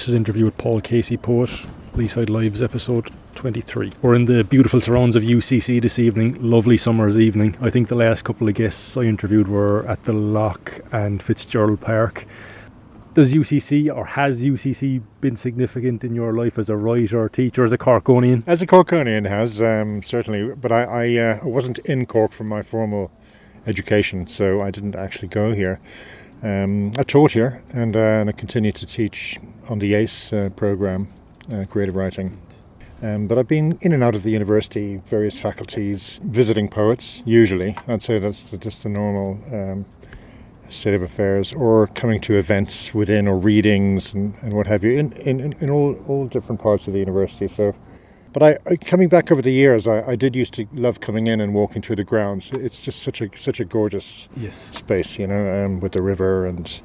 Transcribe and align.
This 0.00 0.08
is 0.08 0.14
interview 0.14 0.46
with 0.46 0.56
Paul 0.56 0.80
Casey, 0.80 1.18
poet, 1.18 1.50
Leeside 1.92 2.30
Lives, 2.30 2.62
episode 2.62 3.10
23. 3.34 3.92
We're 4.00 4.14
in 4.14 4.24
the 4.24 4.42
beautiful 4.42 4.80
surrounds 4.80 5.14
of 5.14 5.22
UCC 5.22 5.82
this 5.82 5.98
evening, 5.98 6.38
lovely 6.40 6.78
summer's 6.78 7.18
evening. 7.18 7.58
I 7.60 7.68
think 7.68 7.88
the 7.88 7.96
last 7.96 8.22
couple 8.22 8.48
of 8.48 8.54
guests 8.54 8.96
I 8.96 9.02
interviewed 9.02 9.46
were 9.46 9.86
at 9.86 10.04
the 10.04 10.14
Lough 10.14 10.56
and 10.90 11.22
Fitzgerald 11.22 11.82
Park. 11.82 12.24
Does 13.12 13.34
UCC 13.34 13.94
or 13.94 14.06
has 14.06 14.42
UCC 14.42 15.02
been 15.20 15.36
significant 15.36 16.02
in 16.02 16.14
your 16.14 16.32
life 16.32 16.58
as 16.58 16.70
a 16.70 16.78
writer, 16.78 17.28
teacher, 17.28 17.62
as 17.62 17.72
a 17.72 17.76
Corkonian? 17.76 18.42
As 18.46 18.62
a 18.62 18.66
Corkonian 18.66 19.28
has, 19.28 19.60
um, 19.60 20.02
certainly, 20.02 20.54
but 20.54 20.72
I, 20.72 20.84
I, 20.84 21.16
uh, 21.16 21.38
wasn't 21.42 21.78
in 21.80 22.06
Cork 22.06 22.32
for 22.32 22.44
my 22.44 22.62
formal 22.62 23.12
education, 23.66 24.26
so 24.26 24.62
I 24.62 24.70
didn't 24.70 24.96
actually 24.96 25.28
go 25.28 25.52
here. 25.52 25.78
Um, 26.42 26.92
I 26.98 27.02
taught 27.02 27.32
here 27.32 27.62
and, 27.74 27.94
uh, 27.94 27.98
and 27.98 28.30
I 28.30 28.32
continue 28.32 28.72
to 28.72 28.86
teach 28.86 29.38
on 29.70 29.78
the 29.78 29.94
ACE 29.94 30.32
uh, 30.32 30.50
program, 30.56 31.08
uh, 31.52 31.64
creative 31.64 31.96
writing. 31.96 32.38
Um, 33.02 33.26
but 33.28 33.38
I've 33.38 33.48
been 33.48 33.78
in 33.80 33.92
and 33.92 34.02
out 34.02 34.14
of 34.14 34.24
the 34.24 34.30
university, 34.30 35.00
various 35.06 35.38
faculties, 35.38 36.20
visiting 36.24 36.68
poets, 36.68 37.22
usually. 37.24 37.74
I'd 37.88 38.02
say 38.02 38.18
that's 38.18 38.42
the, 38.42 38.58
just 38.58 38.82
the 38.82 38.90
normal 38.90 39.40
um, 39.50 39.86
state 40.68 40.92
of 40.92 41.00
affairs, 41.00 41.52
or 41.54 41.86
coming 41.86 42.20
to 42.22 42.34
events 42.34 42.92
within 42.92 43.26
or 43.26 43.38
readings 43.38 44.12
and, 44.12 44.34
and 44.42 44.52
what 44.52 44.66
have 44.66 44.84
you, 44.84 44.98
in, 44.98 45.12
in, 45.12 45.54
in 45.60 45.70
all, 45.70 45.94
all 46.06 46.26
different 46.26 46.60
parts 46.60 46.86
of 46.86 46.92
the 46.92 46.98
university. 46.98 47.48
So 47.48 47.74
but 48.32 48.42
I, 48.42 48.76
coming 48.76 49.08
back 49.08 49.32
over 49.32 49.42
the 49.42 49.50
years, 49.50 49.88
I, 49.88 50.10
I, 50.10 50.16
did 50.16 50.36
used 50.36 50.54
to 50.54 50.68
love 50.72 51.00
coming 51.00 51.26
in 51.26 51.40
and 51.40 51.52
walking 51.52 51.82
through 51.82 51.96
the 51.96 52.04
grounds. 52.04 52.52
It's 52.52 52.78
just 52.78 53.02
such 53.02 53.20
a 53.20 53.28
such 53.36 53.58
a 53.58 53.64
gorgeous 53.64 54.28
yes. 54.36 54.70
space, 54.72 55.18
you 55.18 55.26
know, 55.26 55.64
um, 55.64 55.80
with 55.80 55.92
the 55.92 56.02
river 56.02 56.46
and 56.46 56.80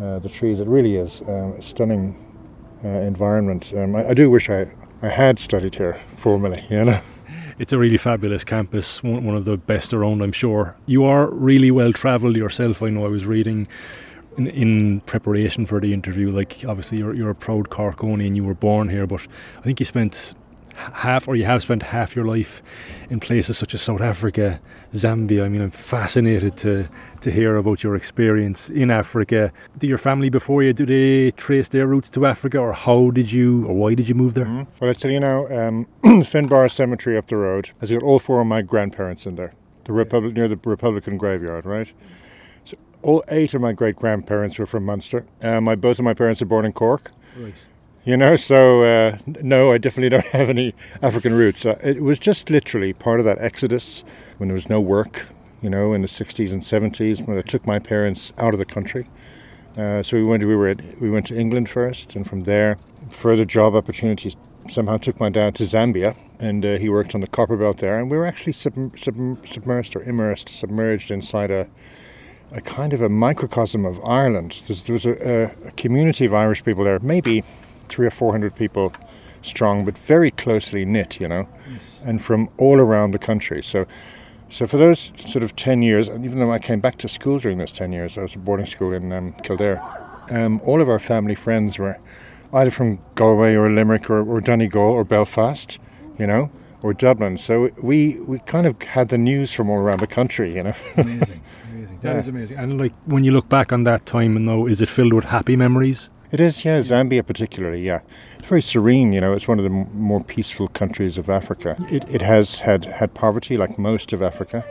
the 0.00 0.28
trees. 0.28 0.60
It 0.60 0.66
really 0.66 0.96
is 0.96 1.20
um, 1.22 1.54
a 1.58 1.62
stunning 1.62 2.16
uh, 2.84 2.88
environment. 2.88 3.72
Um, 3.76 3.94
I, 3.94 4.08
I, 4.08 4.14
do 4.14 4.30
wish 4.30 4.48
I, 4.48 4.66
I 5.02 5.08
had 5.08 5.38
studied 5.38 5.74
here 5.74 6.00
formally, 6.16 6.64
you 6.70 6.84
know. 6.84 7.00
It's 7.58 7.74
a 7.74 7.78
really 7.78 7.98
fabulous 7.98 8.42
campus, 8.42 9.02
one, 9.02 9.36
of 9.36 9.44
the 9.44 9.58
best 9.58 9.92
around, 9.92 10.22
I'm 10.22 10.32
sure. 10.32 10.76
You 10.86 11.04
are 11.04 11.28
really 11.28 11.70
well 11.70 11.92
travelled 11.92 12.34
yourself. 12.34 12.82
I 12.82 12.88
know 12.88 13.04
I 13.04 13.08
was 13.08 13.26
reading 13.26 13.68
in, 14.38 14.46
in, 14.46 15.00
preparation 15.02 15.66
for 15.66 15.78
the 15.78 15.92
interview, 15.92 16.30
like 16.30 16.64
obviously 16.66 16.96
you're, 16.96 17.12
you're 17.12 17.28
a 17.28 17.34
proud 17.34 17.68
Corkonian, 17.68 18.34
you 18.34 18.44
were 18.44 18.54
born 18.54 18.88
here, 18.88 19.06
but 19.06 19.26
I 19.58 19.60
think 19.60 19.78
you 19.78 19.84
spent 19.84 20.34
half 20.74 21.28
or 21.28 21.36
you 21.36 21.44
have 21.44 21.60
spent 21.60 21.82
half 21.82 22.16
your 22.16 22.24
life 22.24 22.62
in 23.10 23.20
places 23.20 23.58
such 23.58 23.74
as 23.74 23.82
South 23.82 24.00
Africa, 24.00 24.60
Zambia. 24.92 25.44
I 25.44 25.48
mean, 25.48 25.60
I'm 25.60 25.70
fascinated 25.70 26.56
to 26.58 26.88
to 27.22 27.30
hear 27.30 27.56
about 27.56 27.82
your 27.82 27.94
experience 27.94 28.70
in 28.70 28.90
Africa. 28.90 29.52
Did 29.78 29.88
your 29.88 29.98
family 29.98 30.28
before 30.28 30.62
you 30.62 30.72
do 30.72 30.86
they 30.86 31.30
trace 31.32 31.68
their 31.68 31.86
roots 31.86 32.08
to 32.10 32.26
Africa, 32.26 32.58
or 32.58 32.72
how 32.72 33.10
did 33.10 33.30
you, 33.32 33.66
or 33.66 33.74
why 33.74 33.94
did 33.94 34.08
you 34.08 34.14
move 34.14 34.34
there? 34.34 34.46
Mm-hmm. 34.46 34.70
Well, 34.80 34.90
I 34.90 34.94
tell 34.94 35.10
you 35.10 35.20
now, 35.20 35.46
um, 35.46 35.86
Finbarr 36.02 36.70
Cemetery 36.70 37.16
up 37.16 37.28
the 37.28 37.36
road 37.36 37.70
has 37.80 37.90
got 37.90 38.02
all 38.02 38.18
four 38.18 38.40
of 38.40 38.46
my 38.46 38.62
grandparents 38.62 39.26
in 39.26 39.36
there. 39.36 39.52
The 39.84 39.92
Republic 39.92 40.34
near 40.34 40.48
the 40.48 40.58
Republican 40.64 41.16
graveyard, 41.16 41.64
right? 41.64 41.92
So 42.64 42.76
all 43.02 43.24
eight 43.28 43.54
of 43.54 43.60
my 43.60 43.72
great 43.72 43.96
grandparents 43.96 44.58
were 44.58 44.66
from 44.66 44.84
Munster. 44.84 45.26
Uh, 45.42 45.60
my 45.60 45.74
both 45.74 45.98
of 45.98 46.04
my 46.04 46.14
parents 46.14 46.40
are 46.42 46.46
born 46.46 46.64
in 46.64 46.72
Cork. 46.72 47.12
Right 47.36 47.54
you 48.04 48.16
know 48.16 48.34
so 48.34 48.82
uh, 48.82 49.18
no 49.42 49.72
i 49.72 49.78
definitely 49.78 50.08
don't 50.08 50.26
have 50.32 50.48
any 50.48 50.74
african 51.02 51.34
roots 51.34 51.66
uh, 51.66 51.78
it 51.82 52.02
was 52.02 52.18
just 52.18 52.50
literally 52.50 52.92
part 52.92 53.20
of 53.20 53.26
that 53.26 53.38
exodus 53.40 54.04
when 54.38 54.48
there 54.48 54.54
was 54.54 54.68
no 54.68 54.80
work 54.80 55.26
you 55.62 55.70
know 55.70 55.92
in 55.92 56.02
the 56.02 56.08
60s 56.08 56.52
and 56.52 56.62
70s 56.62 57.26
when 57.26 57.38
i 57.38 57.42
took 57.42 57.66
my 57.66 57.78
parents 57.78 58.32
out 58.38 58.54
of 58.54 58.58
the 58.58 58.64
country 58.64 59.06
uh, 59.78 60.02
so 60.02 60.16
we 60.16 60.24
went 60.24 60.44
we 60.44 60.56
were 60.56 60.68
at, 60.68 60.80
we 61.00 61.10
went 61.10 61.26
to 61.26 61.36
england 61.36 61.68
first 61.68 62.14
and 62.14 62.28
from 62.28 62.44
there 62.44 62.78
further 63.08 63.44
job 63.44 63.74
opportunities 63.74 64.36
somehow 64.68 64.96
took 64.96 65.18
my 65.18 65.28
dad 65.28 65.54
to 65.54 65.64
zambia 65.64 66.16
and 66.38 66.64
uh, 66.64 66.76
he 66.78 66.88
worked 66.88 67.14
on 67.14 67.20
the 67.20 67.26
copper 67.26 67.56
belt 67.56 67.78
there 67.78 67.98
and 67.98 68.10
we 68.10 68.16
were 68.16 68.26
actually 68.26 68.52
sub- 68.52 68.98
sub- 68.98 69.42
submersed 69.44 69.96
or 69.96 70.02
immersed 70.02 70.48
submerged 70.48 71.10
inside 71.10 71.50
a 71.50 71.68
a 72.52 72.60
kind 72.60 72.92
of 72.92 73.00
a 73.00 73.08
microcosm 73.08 73.84
of 73.84 74.02
Ireland. 74.04 74.62
There's, 74.66 74.82
there 74.82 74.92
was 74.92 75.06
a, 75.06 75.52
a, 75.66 75.70
community 75.72 76.24
of 76.24 76.34
Irish 76.34 76.64
people 76.64 76.84
there, 76.84 76.98
maybe 76.98 77.44
three 77.88 78.06
or 78.06 78.10
four 78.10 78.32
hundred 78.32 78.54
people 78.54 78.92
strong, 79.42 79.84
but 79.84 79.96
very 79.96 80.30
closely 80.30 80.84
knit, 80.84 81.20
you 81.20 81.28
know, 81.28 81.48
yes. 81.72 82.02
and 82.04 82.22
from 82.22 82.48
all 82.58 82.78
around 82.78 83.12
the 83.12 83.18
country. 83.18 83.62
So, 83.62 83.86
so 84.50 84.66
for 84.66 84.76
those 84.76 85.12
sort 85.26 85.44
of 85.44 85.56
ten 85.56 85.80
years, 85.82 86.08
and 86.08 86.24
even 86.24 86.38
though 86.38 86.52
I 86.52 86.58
came 86.58 86.80
back 86.80 86.98
to 86.98 87.08
school 87.08 87.38
during 87.38 87.58
those 87.58 87.72
ten 87.72 87.92
years, 87.92 88.18
I 88.18 88.22
was 88.22 88.34
at 88.34 88.44
boarding 88.44 88.66
school 88.66 88.92
in 88.92 89.12
um, 89.12 89.32
Kildare. 89.44 89.80
Um, 90.30 90.60
all 90.64 90.80
of 90.80 90.88
our 90.88 90.98
family 90.98 91.34
friends 91.34 91.78
were 91.78 91.98
either 92.52 92.70
from 92.70 92.98
Galway 93.14 93.54
or 93.54 93.70
Limerick 93.70 94.10
or, 94.10 94.22
or 94.22 94.40
Donegal 94.40 94.82
or 94.82 95.04
Belfast, 95.04 95.78
you 96.18 96.26
know, 96.26 96.50
or 96.82 96.92
Dublin. 96.92 97.38
So 97.38 97.70
we 97.80 98.18
we 98.20 98.38
kind 98.40 98.66
of 98.66 98.80
had 98.82 99.08
the 99.08 99.18
news 99.18 99.52
from 99.52 99.70
all 99.70 99.78
around 99.78 100.00
the 100.00 100.06
country, 100.06 100.54
you 100.54 100.62
know. 100.62 100.74
amazing, 100.96 101.42
amazing. 101.72 101.98
That 102.00 102.12
yeah. 102.12 102.18
is 102.18 102.28
amazing. 102.28 102.58
And 102.58 102.78
like 102.78 102.92
when 103.06 103.24
you 103.24 103.32
look 103.32 103.48
back 103.48 103.72
on 103.72 103.84
that 103.84 104.06
time, 104.06 104.36
and 104.36 104.48
though, 104.48 104.66
is 104.66 104.80
it 104.80 104.88
filled 104.88 105.12
with 105.12 105.24
happy 105.24 105.56
memories? 105.56 106.10
It 106.32 106.38
is, 106.38 106.64
yeah. 106.64 106.78
Zambia, 106.78 107.26
particularly, 107.26 107.82
yeah. 107.82 108.00
It's 108.38 108.46
very 108.48 108.62
serene. 108.62 109.12
You 109.12 109.20
know, 109.20 109.32
it's 109.32 109.48
one 109.48 109.58
of 109.58 109.64
the 109.64 109.70
m- 109.70 109.88
more 109.92 110.22
peaceful 110.22 110.68
countries 110.68 111.18
of 111.18 111.28
Africa. 111.28 111.76
It, 111.90 112.08
it 112.08 112.22
has 112.22 112.60
had, 112.60 112.84
had 112.84 113.14
poverty, 113.14 113.56
like 113.56 113.78
most 113.78 114.12
of 114.12 114.22
Africa, 114.22 114.64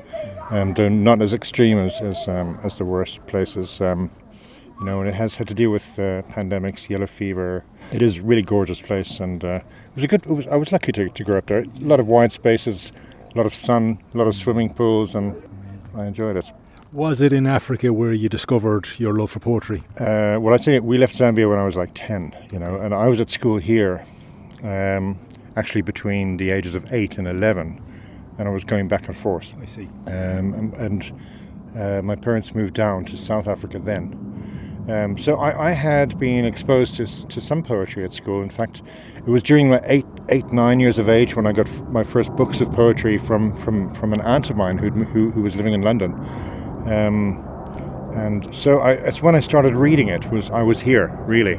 um, 0.52 0.74
though 0.74 0.88
not 0.88 1.22
as 1.22 1.34
extreme 1.34 1.78
as 1.78 2.00
as, 2.02 2.28
um, 2.28 2.58
as 2.64 2.78
the 2.78 2.86
worst 2.86 3.26
places. 3.28 3.82
Um, 3.82 4.10
you 4.80 4.86
know, 4.86 5.02
and 5.02 5.10
it 5.10 5.16
has 5.16 5.36
had 5.36 5.50
to 5.50 5.54
deal 5.54 5.72
with 5.72 6.00
uh, 6.00 6.22
pandemics, 6.32 6.88
yellow 6.88 7.08
fever. 7.08 7.66
It 7.92 8.02
is 8.02 8.18
a 8.20 8.22
really 8.22 8.42
gorgeous 8.42 8.82
place, 8.82 9.20
and 9.20 9.44
uh, 9.44 9.56
it 9.56 9.96
was 9.96 10.04
a 10.06 10.08
good. 10.08 10.26
Was, 10.26 10.48
I 10.48 10.56
was 10.56 10.72
lucky 10.72 10.94
to, 10.94 11.10
to 11.10 11.24
grow 11.26 11.38
up 11.38 11.48
there. 11.48 11.64
A 11.64 11.66
lot 11.80 12.00
of 12.00 12.08
wide 12.08 12.32
spaces, 12.32 12.94
a 13.34 13.38
lot 13.38 13.46
of 13.46 13.54
sun, 13.54 14.02
a 14.14 14.18
lot 14.18 14.28
of 14.28 14.36
swimming 14.36 14.74
pools, 14.74 15.16
and 15.16 15.36
I 15.96 16.06
enjoyed 16.06 16.38
it. 16.38 16.50
Was 16.92 17.22
it 17.22 17.32
in 17.34 17.46
Africa 17.46 17.94
where 17.94 18.14
you 18.14 18.30
discovered 18.30 18.90
your 18.98 19.14
love 19.14 19.30
for 19.30 19.40
poetry? 19.40 19.84
Uh, 20.00 20.40
well, 20.42 20.56
I 20.56 20.58
tell 20.58 20.74
you, 20.74 20.82
we 20.82 20.98
left 20.98 21.16
Zambia 21.16 21.48
when 21.48 21.60
I 21.60 21.64
was 21.64 21.76
like 21.76 21.92
10, 21.94 22.36
you 22.52 22.58
know, 22.58 22.78
and 22.78 22.96
I 22.96 23.08
was 23.08 23.20
at 23.20 23.30
school 23.30 23.60
here 23.60 24.04
um, 24.64 25.20
actually 25.56 25.84
between 25.84 26.38
the 26.38 26.50
ages 26.50 26.74
of 26.74 26.92
8 26.92 27.20
and 27.20 27.28
11, 27.28 27.80
and 28.40 28.48
I 28.48 28.52
was 28.52 28.64
going 28.64 28.88
back 28.88 29.08
and 29.08 29.16
forth. 29.16 29.54
I 29.62 29.68
see. 29.68 29.86
Um, 30.08 30.56
and, 30.56 30.74
and 30.78 31.22
uh, 31.78 32.02
my 32.02 32.16
parents 32.16 32.56
moved 32.56 32.74
down 32.74 33.06
to 33.06 33.18
South 33.18 33.48
Africa 33.48 33.78
then. 33.78 34.26
Um, 34.90 35.16
so 35.16 35.36
I, 35.36 35.68
I, 35.68 35.72
had 35.72 36.18
been 36.18 36.46
exposed 36.46 36.96
to, 36.96 37.06
to 37.28 37.40
some 37.40 37.62
poetry 37.62 38.04
at 38.04 38.14
school. 38.14 38.42
In 38.42 38.50
fact, 38.50 38.82
it 39.16 39.28
was 39.28 39.44
during 39.44 39.70
my 39.70 39.80
eight, 39.84 40.08
eight, 40.30 40.52
nine 40.52 40.80
years 40.80 40.98
of 40.98 41.08
age 41.08 41.36
when 41.36 41.46
I 41.46 41.52
got 41.52 41.68
f- 41.68 41.84
my 41.90 42.02
first 42.02 42.36
books 42.36 42.60
of 42.60 42.72
poetry 42.72 43.20
from, 43.20 43.56
from, 43.56 43.94
from 43.94 44.14
an 44.14 44.22
aunt 44.22 44.50
of 44.50 44.58
mine 44.58 44.80
who, 44.80 44.90
who 44.90 45.42
was 45.44 45.56
living 45.56 45.74
in 45.74 45.84
London. 45.84 46.14
Um, 46.90 47.46
and 48.16 48.54
so 48.56 48.80
I, 48.80 48.94
it's 48.94 49.22
when 49.22 49.36
I 49.36 49.40
started 49.40 49.76
reading 49.76 50.08
it 50.08 50.30
was 50.32 50.50
I 50.50 50.64
was 50.64 50.80
here 50.80 51.16
really. 51.26 51.58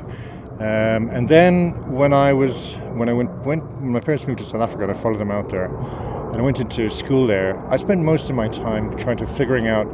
Um, 0.58 1.08
and 1.08 1.28
then 1.28 1.90
when 1.90 2.12
I 2.12 2.32
was 2.32 2.76
when 2.94 3.08
I 3.08 3.12
went 3.12 3.30
went 3.46 3.64
when 3.80 3.92
my 3.92 4.00
parents 4.00 4.26
moved 4.26 4.40
to 4.40 4.44
South 4.44 4.60
Africa 4.60 4.82
and 4.82 4.92
I 4.92 4.94
followed 4.94 5.18
them 5.18 5.30
out 5.30 5.48
there, 5.48 5.66
and 5.66 6.36
I 6.36 6.42
went 6.42 6.60
into 6.60 6.90
school 6.90 7.26
there. 7.26 7.56
I 7.68 7.76
spent 7.76 8.02
most 8.02 8.28
of 8.28 8.36
my 8.36 8.48
time 8.48 8.94
trying 8.96 9.16
to 9.18 9.26
figuring 9.26 9.68
out 9.68 9.86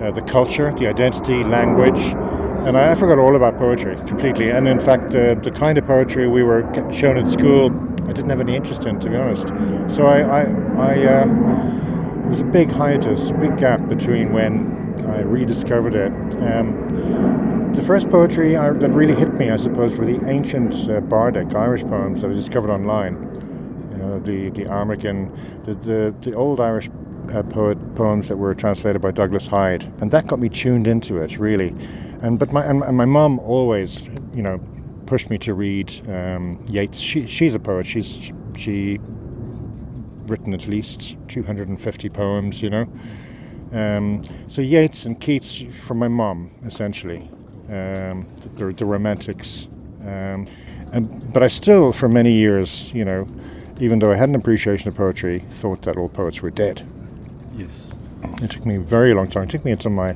uh, 0.00 0.10
the 0.10 0.22
culture, 0.22 0.72
the 0.72 0.86
identity, 0.86 1.44
language, 1.44 2.00
and 2.66 2.76
I, 2.76 2.92
I, 2.92 2.94
forgot 2.94 3.18
all 3.18 3.36
about 3.36 3.56
poetry 3.56 3.94
completely. 4.08 4.50
And 4.50 4.66
in 4.66 4.80
fact, 4.80 5.14
uh, 5.14 5.34
the 5.34 5.50
kind 5.50 5.78
of 5.78 5.86
poetry 5.86 6.26
we 6.26 6.42
were 6.42 6.62
shown 6.92 7.16
at 7.16 7.28
school, 7.28 7.70
I 8.08 8.12
didn't 8.12 8.30
have 8.30 8.40
any 8.40 8.56
interest 8.56 8.84
in, 8.84 8.98
to 9.00 9.08
be 9.08 9.16
honest. 9.16 9.48
So 9.94 10.06
I, 10.06 10.20
I, 10.20 10.42
I 10.76 11.04
uh, 11.06 12.01
there 12.22 12.28
was 12.28 12.40
a 12.40 12.44
big 12.44 12.70
hiatus, 12.70 13.30
a 13.30 13.34
big 13.34 13.58
gap 13.58 13.88
between 13.88 14.32
when 14.32 14.94
I 15.08 15.22
rediscovered 15.22 15.94
it. 15.94 16.12
Um, 16.40 17.72
the 17.72 17.82
first 17.82 18.08
poetry 18.10 18.56
I, 18.56 18.70
that 18.70 18.90
really 18.90 19.14
hit 19.14 19.34
me, 19.34 19.50
I 19.50 19.56
suppose, 19.56 19.96
were 19.96 20.06
the 20.06 20.24
ancient 20.28 20.88
uh, 20.88 21.00
bardic 21.00 21.52
Irish 21.54 21.82
poems 21.82 22.22
that 22.22 22.30
I 22.30 22.34
discovered 22.34 22.70
online. 22.70 23.14
You 23.90 23.98
know, 23.98 24.20
the 24.20 24.50
the 24.50 24.66
Amergin, 24.66 25.34
the 25.64 25.74
the, 25.74 26.14
the 26.20 26.34
old 26.34 26.60
Irish 26.60 26.88
uh, 27.32 27.42
poet 27.42 27.94
poems 27.96 28.28
that 28.28 28.36
were 28.36 28.54
translated 28.54 29.02
by 29.02 29.10
Douglas 29.10 29.48
Hyde, 29.48 29.92
and 30.00 30.10
that 30.12 30.28
got 30.28 30.38
me 30.38 30.48
tuned 30.48 30.86
into 30.86 31.18
it 31.18 31.38
really. 31.38 31.74
And 32.22 32.38
but 32.38 32.52
my 32.52 32.64
and, 32.64 32.82
and 32.84 32.96
my 32.96 33.04
mom 33.04 33.40
always, 33.40 34.00
you 34.32 34.42
know, 34.42 34.60
pushed 35.06 35.28
me 35.28 35.38
to 35.38 35.54
read 35.54 35.92
um, 36.08 36.64
Yeats. 36.68 37.00
She 37.00 37.26
she's 37.26 37.54
a 37.54 37.58
poet. 37.58 37.86
She's 37.86 38.32
she 38.56 39.00
written 40.26 40.54
at 40.54 40.66
least 40.66 41.16
250 41.28 42.08
poems, 42.10 42.62
you 42.62 42.70
know. 42.70 42.86
Um, 43.72 44.22
so 44.48 44.60
Yeats 44.60 45.06
and 45.06 45.18
Keats 45.18 45.62
from 45.84 45.98
my 45.98 46.08
mom, 46.08 46.50
essentially, 46.66 47.28
um, 47.68 48.26
the, 48.56 48.72
the, 48.72 48.84
romantics. 48.84 49.66
Um, 50.02 50.46
and, 50.92 51.32
but 51.32 51.42
I 51.42 51.48
still, 51.48 51.92
for 51.92 52.08
many 52.08 52.32
years, 52.32 52.92
you 52.92 53.04
know, 53.04 53.26
even 53.80 53.98
though 53.98 54.12
I 54.12 54.16
had 54.16 54.28
an 54.28 54.34
appreciation 54.34 54.88
of 54.88 54.94
poetry, 54.94 55.40
thought 55.50 55.82
that 55.82 55.96
all 55.96 56.10
poets 56.10 56.42
were 56.42 56.50
dead. 56.50 56.86
Yes. 57.56 57.92
It 58.42 58.50
took 58.50 58.66
me 58.66 58.76
a 58.76 58.80
very 58.80 59.14
long 59.14 59.28
time. 59.28 59.44
It 59.44 59.50
took 59.50 59.64
me 59.64 59.72
until 59.72 59.90
my 59.90 60.14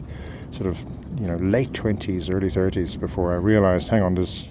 sort 0.52 0.66
of, 0.66 0.78
you 1.18 1.26
know, 1.26 1.36
late 1.36 1.72
20s, 1.72 2.32
early 2.32 2.50
30s 2.50 3.00
before 3.00 3.32
I 3.32 3.36
realized, 3.36 3.88
hang 3.88 4.02
on, 4.02 4.14
there's 4.14 4.48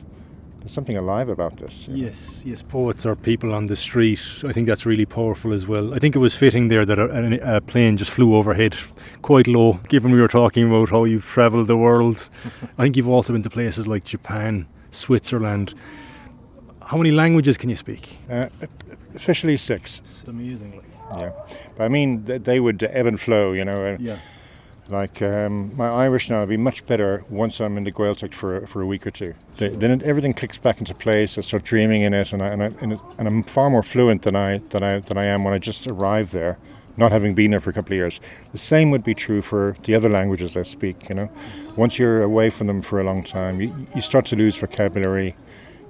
there's 0.66 0.74
something 0.74 0.98
alive 0.98 1.30
about 1.30 1.58
this. 1.58 1.88
you 1.88 1.96
know. 1.96 2.06
Yes, 2.08 2.44
yes, 2.44 2.64
poets 2.64 3.06
are 3.06 3.16
people 3.16 3.54
on 3.54 3.68
the 3.68 3.76
street. 3.76 4.20
I 4.44 4.52
think 4.52 4.66
that's 4.66 4.84
really 4.84 5.06
powerful 5.06 5.54
as 5.54 5.68
well. 5.68 5.94
I 5.94 6.00
think 6.00 6.16
it 6.16 6.20
was 6.20 6.34
fitting 6.34 6.70
there 6.70 6.86
that 6.88 6.98
a, 6.98 7.58
a 7.58 7.62
plane 7.62 7.98
just 7.98 8.10
flew 8.10 8.36
overhead 8.36 8.76
quite 9.22 9.48
low, 9.48 9.74
given 9.90 10.12
we 10.12 10.20
were 10.20 10.28
talking 10.28 10.68
about 10.68 10.90
how 10.90 11.04
you've 11.04 11.24
travelled 11.24 11.68
the 11.68 11.78
world. 11.78 12.30
I 12.80 12.82
think 12.82 12.98
you've 12.98 13.08
also 13.08 13.32
been 13.32 13.44
to 13.44 13.50
places 13.52 13.88
like 13.88 14.06
Japan, 14.06 14.66
Switzerland. 14.90 15.76
How 16.82 16.98
many 16.98 17.12
languages 17.12 17.58
can 17.60 17.70
you 17.70 17.76
speak? 17.76 18.18
Uh, 18.28 18.48
officially 19.14 19.58
six. 19.58 20.00
It's 20.00 20.24
amazing. 20.28 20.82
Yeah, 21.16 21.30
but 21.78 21.84
I 21.84 21.90
mean 21.90 22.26
they 22.26 22.60
would 22.60 22.82
ebb 22.82 23.06
and 23.06 23.22
flow. 23.22 23.52
You 23.54 23.66
know, 23.66 23.98
Yeah. 24.00 24.18
Like 24.90 25.22
um, 25.22 25.76
my 25.76 25.88
Irish 25.90 26.30
now 26.30 26.42
will 26.42 26.48
be 26.48 26.58
much 26.58 26.86
better 26.86 27.24
once 27.30 27.60
I'm 27.60 27.78
in 27.78 27.84
the 27.86 27.92
Gaeltacht 27.92 28.34
for 28.34 28.66
for 28.68 28.82
a 28.82 28.86
week 28.86 29.06
or 29.08 29.12
two. 29.12 29.34
Th- 29.58 29.74
Then 29.74 29.92
it, 29.92 30.04
everything 30.04 30.34
clicks 30.34 30.58
back 30.58 30.80
into 30.80 30.94
place. 30.94 31.38
I 31.38 31.42
start 31.42 31.64
dreaming 31.64 32.02
in 32.04 32.14
it, 32.14 32.32
and 32.34 32.42
I, 32.44 32.48
and, 32.48 32.64
I, 32.64 32.70
and, 32.82 32.94
it, 32.94 33.00
and 33.18 33.28
I'm 33.28 33.44
far 33.44 33.70
more 33.70 33.84
fluent 33.84 34.22
than 34.22 34.36
I 34.36 34.60
than 34.70 34.84
I 34.84 35.00
than 35.00 35.18
I 35.18 35.26
am 35.26 35.44
when 35.44 35.54
I 35.54 35.58
just 35.60 35.88
arrive 35.88 36.32
there, 36.32 36.58
not 36.98 37.12
having 37.12 37.34
been 37.34 37.52
there 37.52 37.60
for 37.60 37.72
a 37.72 37.74
couple 37.74 37.94
of 37.94 37.98
years. 37.98 38.20
The 38.52 38.58
same 38.60 38.92
would 38.92 39.04
be 39.04 39.16
true 39.16 39.42
for 39.42 39.76
the 39.84 39.96
other 39.96 40.10
languages 40.10 40.56
I 40.56 40.64
speak. 40.64 41.10
You 41.10 41.16
know, 41.16 41.30
once 41.76 41.98
you're 41.98 42.22
away 42.22 42.50
from 42.52 42.68
them 42.68 42.82
for 42.82 43.00
a 43.00 43.04
long 43.04 43.24
time, 43.24 43.60
you, 43.62 43.88
you 43.96 44.02
start 44.02 44.26
to 44.28 44.36
lose 44.36 44.56
vocabulary. 44.56 45.36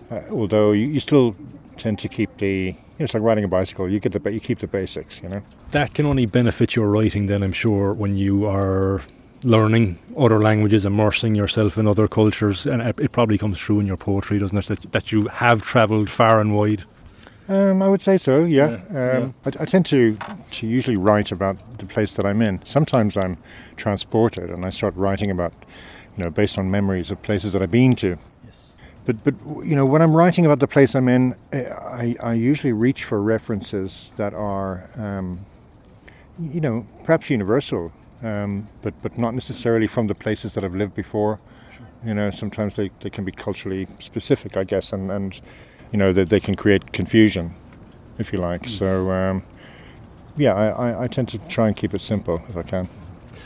Uh, 0.10 0.22
although 0.32 0.72
you, 0.72 0.88
you 0.88 1.00
still 1.00 1.36
tend 1.78 2.00
to 2.00 2.08
keep 2.08 2.38
the 2.38 2.76
it's 3.00 3.14
like 3.14 3.24
riding 3.24 3.44
a 3.44 3.48
bicycle. 3.48 3.90
You 3.90 4.00
get 4.00 4.12
the 4.12 4.32
you 4.32 4.40
keep 4.40 4.60
the 4.60 4.68
basics. 4.68 5.22
You 5.22 5.30
know. 5.30 5.42
That 5.72 5.94
can 5.94 6.06
only 6.06 6.26
benefit 6.26 6.76
your 6.76 6.88
writing, 6.90 7.26
then 7.28 7.44
I'm 7.44 7.54
sure, 7.54 7.94
when 7.94 8.18
you 8.18 8.48
are 8.48 9.02
learning 9.44 9.98
other 10.18 10.40
languages, 10.40 10.86
immersing 10.86 11.36
yourself 11.36 11.78
in 11.78 11.88
other 11.88 12.08
cultures, 12.08 12.66
and 12.66 12.82
it 12.82 13.12
probably 13.12 13.38
comes 13.38 13.62
through 13.62 13.80
in 13.82 13.88
your 13.88 13.98
poetry, 13.98 14.40
doesn't 14.40 14.58
it? 14.58 14.66
That, 14.68 14.92
that 14.92 15.12
you 15.12 15.28
have 15.28 15.62
travelled 15.62 16.10
far 16.10 16.40
and 16.40 16.56
wide. 16.56 16.84
Um, 17.48 17.84
I 17.84 17.88
would 17.88 18.02
say 18.02 18.18
so. 18.18 18.44
Yeah. 18.44 18.82
Yeah, 18.92 19.18
Um, 19.18 19.36
I, 19.46 19.50
I 19.64 19.66
tend 19.66 19.86
to 19.88 20.18
to 20.52 20.68
usually 20.68 20.98
write 20.98 21.32
about 21.32 21.78
the 21.78 21.86
place 21.86 22.16
that 22.16 22.26
I'm 22.26 22.42
in. 22.42 22.60
Sometimes 22.66 23.16
I'm 23.18 23.38
transported, 23.76 24.50
and 24.50 24.66
I 24.66 24.72
start 24.72 24.96
writing 24.96 25.30
about, 25.30 25.54
you 26.18 26.24
know, 26.24 26.32
based 26.32 26.58
on 26.58 26.72
memories 26.72 27.12
of 27.12 27.22
places 27.22 27.54
that 27.54 27.62
I've 27.62 27.70
been 27.72 27.96
to. 27.98 28.18
But 29.06 29.24
but 29.24 29.36
you 29.64 29.76
know, 29.76 29.86
when 29.86 30.02
I'm 30.02 30.16
writing 30.16 30.46
about 30.46 30.60
the 30.60 30.68
place 30.68 30.96
I'm 30.96 31.08
in, 31.08 31.36
eh, 31.54 31.70
I, 31.70 32.16
I 32.22 32.34
usually 32.34 32.74
reach 32.74 33.04
for 33.04 33.22
references 33.22 34.12
that 34.16 34.34
are, 34.34 34.90
um, 34.98 35.46
you 36.40 36.60
know, 36.60 36.86
perhaps 37.04 37.30
universal, 37.30 37.92
um, 38.24 38.66
but 38.82 38.94
but 39.02 39.18
not 39.18 39.34
necessarily 39.34 39.88
from 39.88 40.08
the 40.08 40.16
places 40.16 40.54
that 40.56 40.64
I've 40.64 40.76
lived 40.76 40.96
before. 40.96 41.40
You 42.04 42.14
know, 42.14 42.30
sometimes 42.30 42.76
they, 42.76 42.92
they 43.00 43.10
can 43.10 43.26
be 43.26 43.32
culturally 43.32 43.88
specific, 44.00 44.58
I 44.58 44.64
guess, 44.64 44.94
and, 44.94 45.12
and 45.12 45.40
you 45.92 45.98
know 45.98 46.14
that 46.14 46.30
they 46.30 46.40
can 46.40 46.56
create 46.56 46.92
confusion, 46.92 47.54
if 48.18 48.34
you 48.34 48.40
like. 48.40 48.68
So 48.68 49.12
um, 49.12 49.44
yeah, 50.36 50.54
I, 50.54 50.68
I, 50.90 51.04
I 51.04 51.08
tend 51.08 51.30
to 51.30 51.38
try 51.48 51.68
and 51.68 51.76
keep 51.76 51.94
it 51.94 52.02
simple 52.02 52.42
if 52.50 52.58
I 52.58 52.64
can. 52.64 52.90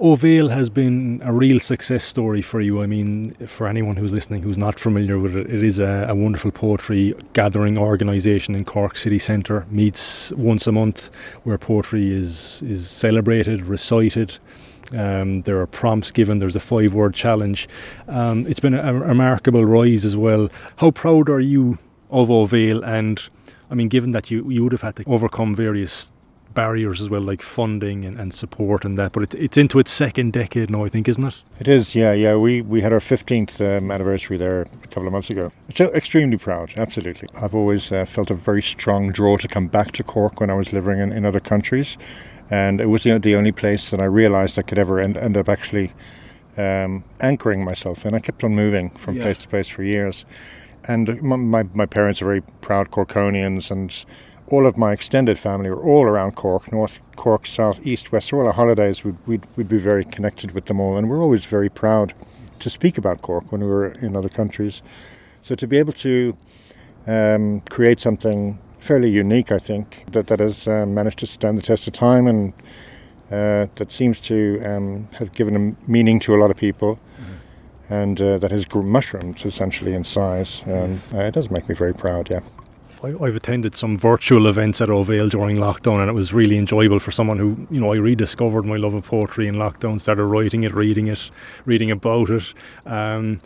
Ó 0.01 0.15
Bhéal 0.15 0.49
has 0.49 0.69
been 0.69 1.21
a 1.25 1.33
real 1.33 1.59
success 1.59 2.05
story 2.05 2.41
for 2.41 2.61
you. 2.61 2.81
I 2.81 2.85
mean, 2.85 3.31
for 3.45 3.67
anyone 3.67 3.97
who's 3.97 4.13
listening 4.13 4.43
who's 4.43 4.57
not 4.57 4.79
familiar 4.79 5.19
with 5.19 5.35
it, 5.35 5.49
it 5.49 5.61
is 5.61 5.77
a, 5.77 6.05
a 6.07 6.15
wonderful 6.15 6.51
poetry 6.51 7.13
gathering 7.33 7.77
organisation 7.77 8.55
in 8.55 8.63
Cork 8.63 8.95
City 8.95 9.19
Centre. 9.19 9.65
Meets 9.69 10.31
once 10.31 10.67
a 10.67 10.71
month, 10.71 11.09
where 11.43 11.57
poetry 11.57 12.13
is 12.13 12.61
is 12.63 12.89
celebrated, 12.89 13.65
recited. 13.65 14.37
Um, 14.97 15.41
there 15.41 15.59
are 15.59 15.67
prompts 15.67 16.11
given. 16.11 16.39
There's 16.39 16.55
a 16.55 16.61
five-word 16.61 17.13
challenge. 17.13 17.67
Um, 18.07 18.47
it's 18.47 18.61
been 18.61 18.73
a, 18.73 18.81
a 18.81 18.93
remarkable 18.93 19.65
rise 19.65 20.05
as 20.05 20.15
well. 20.15 20.49
How 20.77 20.91
proud 20.91 21.29
are 21.29 21.41
you 21.41 21.77
of 22.09 22.29
Ó 22.29 22.47
Bhéal? 22.47 22.87
And 22.87 23.21
I 23.69 23.75
mean, 23.75 23.89
given 23.89 24.11
that 24.11 24.31
you 24.31 24.49
you 24.49 24.63
would 24.63 24.71
have 24.71 24.81
had 24.81 24.95
to 24.95 25.03
overcome 25.07 25.55
various 25.57 26.13
barriers 26.53 26.99
as 26.99 27.09
well, 27.09 27.21
like 27.21 27.41
funding 27.41 28.05
and, 28.05 28.19
and 28.19 28.33
support 28.33 28.83
and 28.83 28.97
that. 28.97 29.11
But 29.11 29.23
it, 29.23 29.35
it's 29.35 29.57
into 29.57 29.79
its 29.79 29.91
second 29.91 30.33
decade 30.33 30.69
now, 30.69 30.83
I 30.85 30.89
think, 30.89 31.07
isn't 31.07 31.23
it? 31.23 31.43
It 31.59 31.67
is, 31.67 31.95
yeah, 31.95 32.11
yeah. 32.13 32.35
We 32.35 32.61
we 32.61 32.81
had 32.81 32.91
our 32.91 32.99
fifteenth 32.99 33.61
um, 33.61 33.91
anniversary 33.91 34.37
there 34.37 34.61
a 34.61 34.87
couple 34.87 35.07
of 35.07 35.13
months 35.13 35.29
ago. 35.29 35.51
So 35.75 35.85
extremely 35.93 36.37
proud, 36.37 36.73
absolutely. 36.75 37.29
I've 37.41 37.55
always 37.55 37.91
uh, 37.91 38.05
felt 38.05 38.31
a 38.31 38.35
very 38.35 38.61
strong 38.61 39.11
draw 39.11 39.37
to 39.37 39.47
come 39.47 39.67
back 39.67 39.91
to 39.93 40.03
Cork 40.03 40.39
when 40.39 40.49
I 40.49 40.55
was 40.55 40.73
living 40.73 40.99
in, 40.99 41.11
in 41.11 41.25
other 41.25 41.39
countries, 41.39 41.97
and 42.49 42.81
it 42.81 42.87
was 42.87 43.03
the, 43.03 43.19
the 43.19 43.35
only 43.35 43.51
place 43.51 43.91
that 43.91 44.01
I 44.01 44.05
realised 44.05 44.57
I 44.57 44.63
could 44.63 44.79
ever 44.79 44.99
end, 44.99 45.17
end 45.17 45.37
up 45.37 45.49
actually 45.49 45.93
um, 46.57 47.03
anchoring 47.21 47.63
myself 47.63 48.05
And 48.05 48.15
I 48.15 48.19
kept 48.19 48.43
on 48.43 48.55
moving 48.55 48.89
from 48.97 49.15
Yeah. 49.15 49.23
place 49.23 49.37
to 49.39 49.47
place 49.47 49.69
for 49.69 49.83
years, 49.83 50.25
and 50.87 51.21
my, 51.21 51.35
my 51.35 51.63
my 51.73 51.85
parents 51.85 52.21
are 52.21 52.25
very 52.25 52.41
proud 52.61 52.89
Corkonians 52.91 53.71
and. 53.71 54.05
All 54.51 54.65
of 54.65 54.77
my 54.77 54.93
extended 54.93 55.37
family 55.37 55.69
were 55.69 55.83
all 55.83 56.03
around 56.03 56.35
Cork, 56.35 56.71
North 56.71 57.01
Cork, 57.15 57.45
South, 57.45 57.85
East, 57.85 58.11
West. 58.11 58.29
So 58.29 58.39
all 58.39 58.47
our 58.47 58.53
holidays, 58.53 59.03
we'd, 59.03 59.17
we'd, 59.27 59.45
we'd 59.55 59.69
be 59.69 59.77
very 59.77 60.03
connected 60.03 60.51
with 60.51 60.65
them 60.65 60.79
all, 60.79 60.97
and 60.97 61.09
we're 61.09 61.21
always 61.21 61.45
very 61.45 61.69
proud 61.69 62.13
to 62.59 62.69
speak 62.69 62.97
about 62.97 63.21
Cork 63.21 63.51
when 63.51 63.61
we 63.61 63.67
were 63.67 63.87
in 63.87 64.15
other 64.15 64.29
countries. 64.29 64.81
So 65.41 65.55
to 65.55 65.67
be 65.67 65.77
able 65.77 65.93
to 65.93 66.35
um, 67.07 67.61
create 67.69 67.99
something 67.99 68.59
fairly 68.79 69.09
unique, 69.09 69.51
I 69.51 69.59
think, 69.59 70.05
that, 70.11 70.27
that 70.27 70.39
has 70.39 70.67
um, 70.67 70.93
managed 70.93 71.19
to 71.19 71.27
stand 71.27 71.57
the 71.57 71.61
test 71.61 71.87
of 71.87 71.93
time 71.93 72.27
and 72.27 72.53
uh, 73.31 73.67
that 73.75 73.91
seems 73.91 74.19
to 74.21 74.61
um, 74.65 75.07
have 75.13 75.33
given 75.33 75.55
a 75.55 75.89
meaning 75.89 76.19
to 76.21 76.35
a 76.35 76.37
lot 76.37 76.49
of 76.49 76.57
people 76.57 76.99
and 77.89 78.21
uh, 78.21 78.37
that 78.37 78.51
has 78.51 78.65
mushroomed 78.73 79.43
essentially 79.45 79.93
in 79.93 80.03
size. 80.03 80.63
Um, 80.65 80.99
uh, 81.13 81.23
it 81.23 81.33
does 81.33 81.49
make 81.49 81.67
me 81.67 81.75
very 81.75 81.93
proud, 81.93 82.29
yeah. 82.29 82.41
I, 83.03 83.07
I've 83.23 83.35
attended 83.35 83.75
some 83.75 83.97
virtual 83.97 84.47
events 84.47 84.81
at 84.81 84.89
Ó 84.89 85.03
Bhéal 85.05 85.29
during 85.29 85.57
lockdown, 85.57 86.01
and 86.01 86.09
it 86.09 86.13
was 86.13 86.33
really 86.33 86.57
enjoyable 86.57 86.99
for 86.99 87.11
someone 87.11 87.37
who, 87.37 87.67
you 87.71 87.79
know, 87.79 87.93
I 87.93 87.97
rediscovered 87.97 88.65
my 88.65 88.75
love 88.75 88.93
of 88.93 89.05
poetry 89.05 89.47
in 89.47 89.55
lockdown, 89.55 89.99
started 89.99 90.25
writing 90.25 90.63
it, 90.63 90.73
reading 90.73 91.07
it, 91.07 91.31
reading 91.65 91.91
about 91.91 92.29
it. 92.29 92.53
Um, 92.85 93.41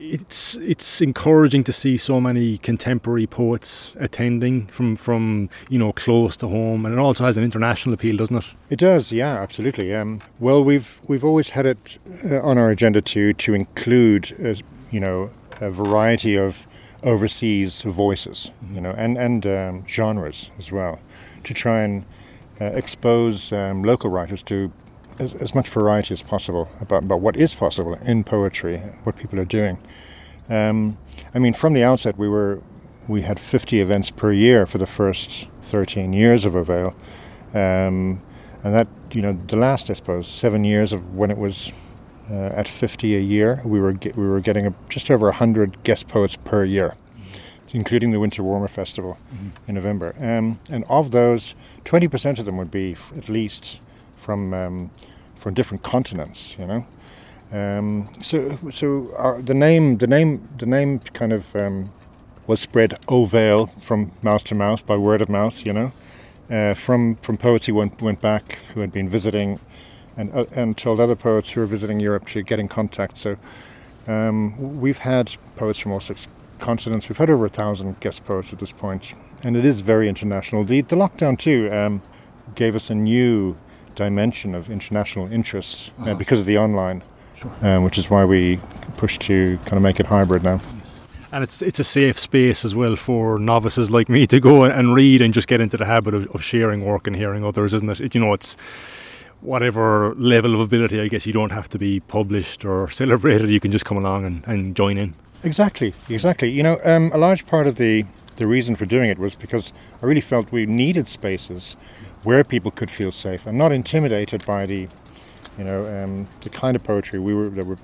it's 0.00 0.56
it's 0.56 1.02
encouraging 1.02 1.62
to 1.64 1.72
see 1.72 1.98
so 1.98 2.20
many 2.20 2.56
contemporary 2.56 3.26
poets 3.26 3.94
attending 4.00 4.66
from 4.68 4.96
from 4.96 5.50
you 5.68 5.78
know 5.78 5.92
close 5.92 6.36
to 6.38 6.48
home, 6.48 6.86
and 6.86 6.94
it 6.94 6.98
also 6.98 7.24
has 7.24 7.36
an 7.36 7.44
international 7.44 7.92
appeal, 7.92 8.16
doesn't 8.16 8.36
it? 8.36 8.46
It 8.70 8.78
does, 8.78 9.12
yeah, 9.12 9.34
absolutely. 9.40 9.94
Um, 9.94 10.22
well, 10.38 10.64
we've 10.64 11.00
we've 11.06 11.22
always 11.22 11.50
had 11.50 11.66
it 11.66 11.98
uh, 12.24 12.40
on 12.40 12.56
our 12.56 12.70
agenda 12.70 13.02
to 13.02 13.34
to 13.34 13.54
include, 13.54 14.34
uh, 14.42 14.54
you 14.90 15.00
know, 15.00 15.30
a 15.60 15.70
variety 15.70 16.34
of 16.36 16.66
overseas 17.02 17.82
voices, 17.82 18.50
you 18.72 18.80
know, 18.80 18.90
and 18.90 19.16
and 19.16 19.46
um, 19.46 19.86
genres 19.86 20.50
as 20.58 20.70
well, 20.70 20.98
to 21.44 21.54
try 21.54 21.82
and 21.82 22.04
uh, 22.60 22.66
expose 22.66 23.52
um, 23.52 23.82
local 23.82 24.10
writers 24.10 24.42
to 24.44 24.72
as, 25.18 25.34
as 25.36 25.54
much 25.54 25.68
variety 25.68 26.14
as 26.14 26.22
possible 26.22 26.68
about, 26.80 27.04
about 27.04 27.20
what 27.20 27.36
is 27.36 27.54
possible 27.54 27.94
in 27.94 28.24
poetry, 28.24 28.78
what 29.04 29.16
people 29.16 29.38
are 29.38 29.44
doing. 29.44 29.78
Um, 30.48 30.98
I 31.34 31.38
mean, 31.38 31.54
from 31.54 31.74
the 31.74 31.84
outset, 31.84 32.18
we 32.18 32.28
were 32.28 32.62
we 33.08 33.22
had 33.22 33.40
50 33.40 33.80
events 33.80 34.10
per 34.10 34.32
year 34.32 34.66
for 34.66 34.78
the 34.78 34.86
first 34.86 35.48
13 35.64 36.12
years 36.12 36.44
of 36.44 36.54
Ó 36.54 36.64
Bhéal. 36.64 36.94
Um, 37.54 38.22
and 38.62 38.74
that, 38.74 38.88
you 39.12 39.22
know, 39.22 39.32
the 39.48 39.56
last, 39.56 39.90
I 39.90 39.94
suppose, 39.94 40.28
seven 40.28 40.64
years 40.64 40.92
of 40.92 41.16
when 41.16 41.30
it 41.30 41.38
was 41.38 41.72
uh, 42.30 42.50
at 42.54 42.68
50 42.68 43.16
a 43.16 43.20
year, 43.20 43.60
we 43.64 43.80
were 43.80 43.96
we 44.14 44.26
were 44.26 44.40
getting 44.40 44.66
a, 44.66 44.74
just 44.88 45.10
over 45.10 45.26
100 45.26 45.82
guest 45.82 46.08
poets 46.08 46.36
per 46.36 46.64
year, 46.64 46.94
including 47.72 48.12
the 48.12 48.20
Winter 48.20 48.42
Warmer 48.42 48.68
Festival 48.68 49.18
in 49.66 49.74
November. 49.74 50.14
Um, 50.20 50.60
and 50.70 50.84
of 50.88 51.10
those, 51.10 51.54
20% 51.84 52.38
of 52.38 52.44
them 52.44 52.56
would 52.56 52.70
be 52.70 52.92
f- 52.92 53.12
at 53.16 53.28
least 53.28 53.78
from 54.16 54.54
um, 54.54 54.90
from 55.36 55.54
different 55.54 55.82
continents, 55.82 56.56
you 56.58 56.66
know. 56.66 56.86
Um, 57.52 58.08
so 58.22 58.56
so 58.70 59.12
our, 59.16 59.42
the 59.42 59.54
name 59.54 59.98
the 59.98 60.06
name 60.06 60.48
the 60.58 60.66
name 60.66 61.00
kind 61.00 61.32
of 61.32 61.56
um, 61.56 61.90
was 62.46 62.60
spread 62.60 62.94
Ó 63.08 63.26
Bhéal 63.28 63.82
from 63.82 64.12
mouth 64.22 64.44
to 64.44 64.54
mouth 64.54 64.86
by 64.86 64.96
word 64.96 65.20
of 65.20 65.28
mouth, 65.28 65.66
you 65.66 65.72
know, 65.72 65.92
uh, 66.48 66.74
from 66.74 67.16
from 67.16 67.36
poets 67.36 67.66
who 67.66 67.74
went 67.74 68.00
went 68.02 68.20
back 68.20 68.58
who 68.74 68.80
had 68.80 68.92
been 68.92 69.08
visiting, 69.08 69.58
and 70.20 70.32
uh, 70.34 70.44
and 70.60 70.76
told 70.76 71.00
other 71.00 71.16
poets 71.16 71.50
who 71.50 71.60
were 71.60 71.66
visiting 71.70 72.00
Europe 72.00 72.26
to 72.32 72.42
get 72.42 72.58
in 72.58 72.68
contact. 72.68 73.16
So 73.16 73.36
um, 74.06 74.80
we've 74.80 74.98
had 74.98 75.34
poets 75.56 75.78
from 75.78 75.92
all 75.92 76.00
six 76.00 76.26
continents. 76.58 77.08
We've 77.08 77.18
had 77.18 77.30
over 77.30 77.46
a 77.46 77.48
thousand 77.48 78.00
guest 78.00 78.24
poets 78.24 78.52
at 78.52 78.58
this 78.58 78.72
point, 78.72 79.12
and 79.44 79.56
it 79.56 79.64
is 79.64 79.80
very 79.80 80.08
international. 80.08 80.64
The 80.64 80.82
the 80.82 80.96
lockdown 80.96 81.38
too 81.38 81.70
um, 81.72 82.02
gave 82.54 82.76
us 82.76 82.90
a 82.90 82.94
new 82.94 83.56
dimension 83.94 84.54
of 84.54 84.70
international 84.70 85.32
interest 85.32 85.90
uh, 85.98 86.02
Uh-huh. 86.02 86.14
because 86.14 86.40
of 86.40 86.46
the 86.46 86.58
online, 86.58 87.02
um, 87.62 87.84
which 87.84 87.98
is 87.98 88.10
why 88.10 88.24
we 88.24 88.58
push 88.96 89.18
to 89.18 89.56
kind 89.64 89.74
of 89.74 89.82
make 89.82 90.00
it 90.00 90.06
hybrid 90.06 90.42
now. 90.42 90.60
And 91.32 91.44
it's 91.44 91.62
it's 91.62 91.80
a 91.80 91.84
safe 91.84 92.18
space 92.18 92.64
as 92.64 92.74
well 92.74 92.96
for 92.96 93.38
novices 93.38 93.88
like 93.90 94.12
me 94.12 94.26
to 94.26 94.40
go 94.40 94.64
and 94.64 94.94
read 94.96 95.22
and 95.22 95.34
just 95.34 95.48
get 95.48 95.60
into 95.60 95.76
the 95.76 95.84
habit 95.84 96.14
of, 96.14 96.26
of 96.34 96.42
sharing 96.42 96.84
work 96.84 97.06
and 97.06 97.16
hearing 97.16 97.44
others, 97.44 97.72
isn't 97.74 97.90
it? 97.90 98.00
it? 98.00 98.14
You 98.14 98.20
know, 98.20 98.34
it's 98.34 98.56
whatever 99.40 100.14
level 100.16 100.54
of 100.54 100.60
ability. 100.60 101.00
I 101.00 101.08
guess 101.08 101.26
you 101.26 101.32
don't 101.32 101.52
have 101.52 101.68
to 101.70 101.78
be 101.78 102.00
published 102.00 102.64
or 102.64 102.88
celebrated. 103.00 103.50
You 103.50 103.60
can 103.60 103.72
just 103.72 103.84
come 103.84 103.96
along 103.96 104.26
and, 104.26 104.46
and 104.46 104.76
join 104.76 104.98
in. 104.98 105.14
Exactly, 105.42 105.94
exactly. 106.08 106.50
You 106.50 106.62
know, 106.62 106.78
um, 106.84 107.10
a 107.14 107.18
large 107.18 107.46
part 107.46 107.66
of 107.66 107.76
the 107.76 108.04
the 108.36 108.46
reason 108.46 108.74
for 108.74 108.86
doing 108.86 109.10
it 109.10 109.18
was 109.18 109.34
because 109.34 109.70
I 110.02 110.06
really 110.06 110.22
felt 110.22 110.50
we 110.50 110.64
needed 110.64 111.06
spaces 111.06 111.76
where 112.24 112.42
people 112.42 112.70
could 112.70 112.90
feel 112.90 113.12
safe 113.12 113.46
and 113.46 113.56
not 113.56 113.70
intimidated 113.70 114.44
by 114.46 114.64
the, 114.64 114.88
you 115.58 115.64
know, 115.64 115.84
um, 115.84 116.26
the 116.40 116.48
kind 116.48 116.74
of 116.74 116.82
poetry 116.82 117.20
we 117.20 117.34
were 117.34 117.50
that 117.50 117.66
were, 117.66 117.76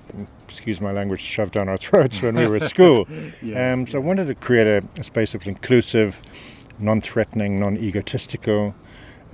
excuse 0.49 0.81
my 0.81 0.93
language, 0.93 1.21
shoved 1.21 1.53
down 1.53 1.69
our 1.69 1.77
throats 1.87 2.23
when 2.23 2.37
we 2.37 2.47
were 2.47 2.57
at 2.57 2.63
school. 2.71 3.07
yeah, 3.43 3.73
um, 3.73 3.87
so 3.87 3.99
I 3.99 4.01
wanted 4.01 4.29
to 4.29 4.35
create 4.35 4.67
a, 4.67 4.83
a 4.99 5.05
space 5.05 5.33
that 5.33 5.39
was 5.39 5.47
inclusive, 5.47 6.23
non-threatening, 6.79 7.61
non-egotistical, 7.61 8.75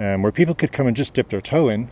um, 0.01 0.23
where 0.23 0.33
people 0.33 0.57
could 0.57 0.73
come 0.73 0.89
and 0.89 0.97
just 0.97 1.15
dip 1.15 1.29
their 1.29 1.41
toe 1.41 1.69
in, 1.69 1.89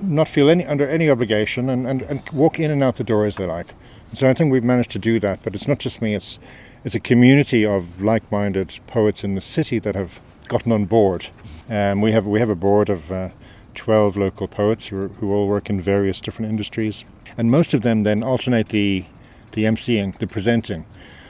not 0.00 0.28
feel 0.28 0.48
any 0.48 0.64
under 0.64 0.88
any 0.88 1.10
obligation, 1.10 1.68
and, 1.68 1.86
and, 1.86 2.02
and 2.02 2.22
walk 2.32 2.58
in 2.58 2.70
and 2.70 2.82
out 2.82 2.96
the 2.96 3.04
door 3.04 3.26
as 3.26 3.36
they 3.36 3.46
like. 3.46 3.68
So 4.12 4.28
I 4.28 4.34
think 4.34 4.52
we've 4.52 4.64
managed 4.64 4.90
to 4.92 4.98
do 4.98 5.20
that. 5.20 5.42
But 5.42 5.54
it's 5.54 5.68
not 5.68 5.78
just 5.78 6.00
me; 6.00 6.14
it's 6.14 6.38
it's 6.84 6.94
a 6.94 7.00
community 7.00 7.64
of 7.66 8.00
like-minded 8.00 8.78
poets 8.86 9.24
in 9.24 9.34
the 9.34 9.40
city 9.40 9.78
that 9.80 9.94
have 9.94 10.20
gotten 10.48 10.72
on 10.72 10.84
board. 10.84 11.28
Um, 11.68 12.00
we 12.00 12.12
have 12.12 12.26
we 12.26 12.40
have 12.40 12.50
a 12.50 12.54
board 12.54 12.88
of 12.88 13.10
uh, 13.10 13.30
12 13.74 14.16
local 14.16 14.48
poets 14.48 14.86
who, 14.86 15.02
are, 15.02 15.08
who 15.08 15.32
all 15.32 15.48
work 15.48 15.68
in 15.68 15.80
various 15.80 16.20
different 16.20 16.50
industries, 16.50 17.04
and 17.36 17.50
most 17.50 17.74
of 17.74 17.82
them 17.82 18.02
then 18.02 18.22
alternate 18.22 18.68
the 18.68 19.04
the 19.52 19.64
emceeing, 19.64 20.16
the 20.18 20.26
presenting. 20.26 20.84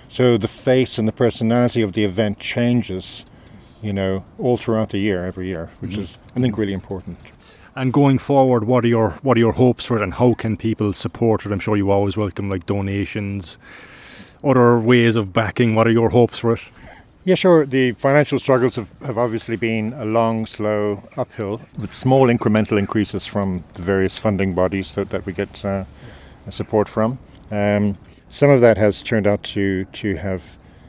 So 0.09 0.37
the 0.37 0.49
face 0.49 0.99
and 0.99 1.09
the 1.09 1.13
personality 1.13 1.83
of 1.83 1.93
the 1.93 2.05
event 2.05 2.39
changes, 2.39 3.25
you 3.83 3.93
know, 3.93 4.25
all 4.39 4.57
throughout 4.57 4.91
the 4.91 4.99
year, 4.99 5.25
every 5.25 5.49
year, 5.49 5.71
which 5.81 5.93
mm-hmm. 5.93 6.01
is 6.01 6.19
I 6.35 6.41
think 6.41 6.59
really 6.59 6.73
important. 6.73 7.19
And 7.77 7.93
going 7.93 8.19
forward, 8.19 8.65
what 8.65 8.85
are 8.85 8.89
your 8.89 9.11
what 9.23 9.37
are 9.37 9.41
your 9.41 9.53
hopes 9.53 9.85
for 9.85 9.99
it, 9.99 10.03
and 10.03 10.15
how 10.15 10.33
can 10.33 10.57
people 10.57 10.95
support 10.95 11.45
it? 11.45 11.53
I'm 11.53 11.61
sure 11.61 11.77
you 11.77 11.91
always 11.91 12.17
welcome 12.17 12.49
like 12.49 12.65
donations, 12.65 13.59
other 14.43 14.79
ways 14.79 15.15
of 15.15 15.35
backing. 15.35 15.75
What 15.75 15.87
are 15.87 15.91
your 15.91 16.09
hopes 16.09 16.39
for 16.39 16.55
it? 16.55 16.61
Yeah, 17.25 17.35
sure. 17.35 17.67
The 17.67 17.93
financial 17.93 18.39
struggles 18.39 18.77
have, 18.77 18.89
have 19.01 19.19
obviously 19.19 19.57
been 19.57 19.93
a 19.95 20.05
long, 20.05 20.47
slow 20.47 21.03
uphill 21.17 21.61
with 21.79 21.93
small 21.93 22.29
incremental 22.29 22.79
increases 22.79 23.27
from 23.27 23.65
the 23.75 23.83
various 23.83 24.17
funding 24.17 24.55
bodies 24.55 24.95
that, 24.95 25.11
that 25.11 25.27
we 25.27 25.33
get 25.33 25.65
uh, 25.65 25.85
support 26.51 26.89
from. 26.89 27.19
Um, 27.51 27.99
some 28.31 28.49
of 28.49 28.61
that 28.61 28.79
has 28.79 29.03
turned 29.03 29.27
out 29.27 29.43
to, 29.43 29.85
to 29.87 30.15
have 30.17 30.43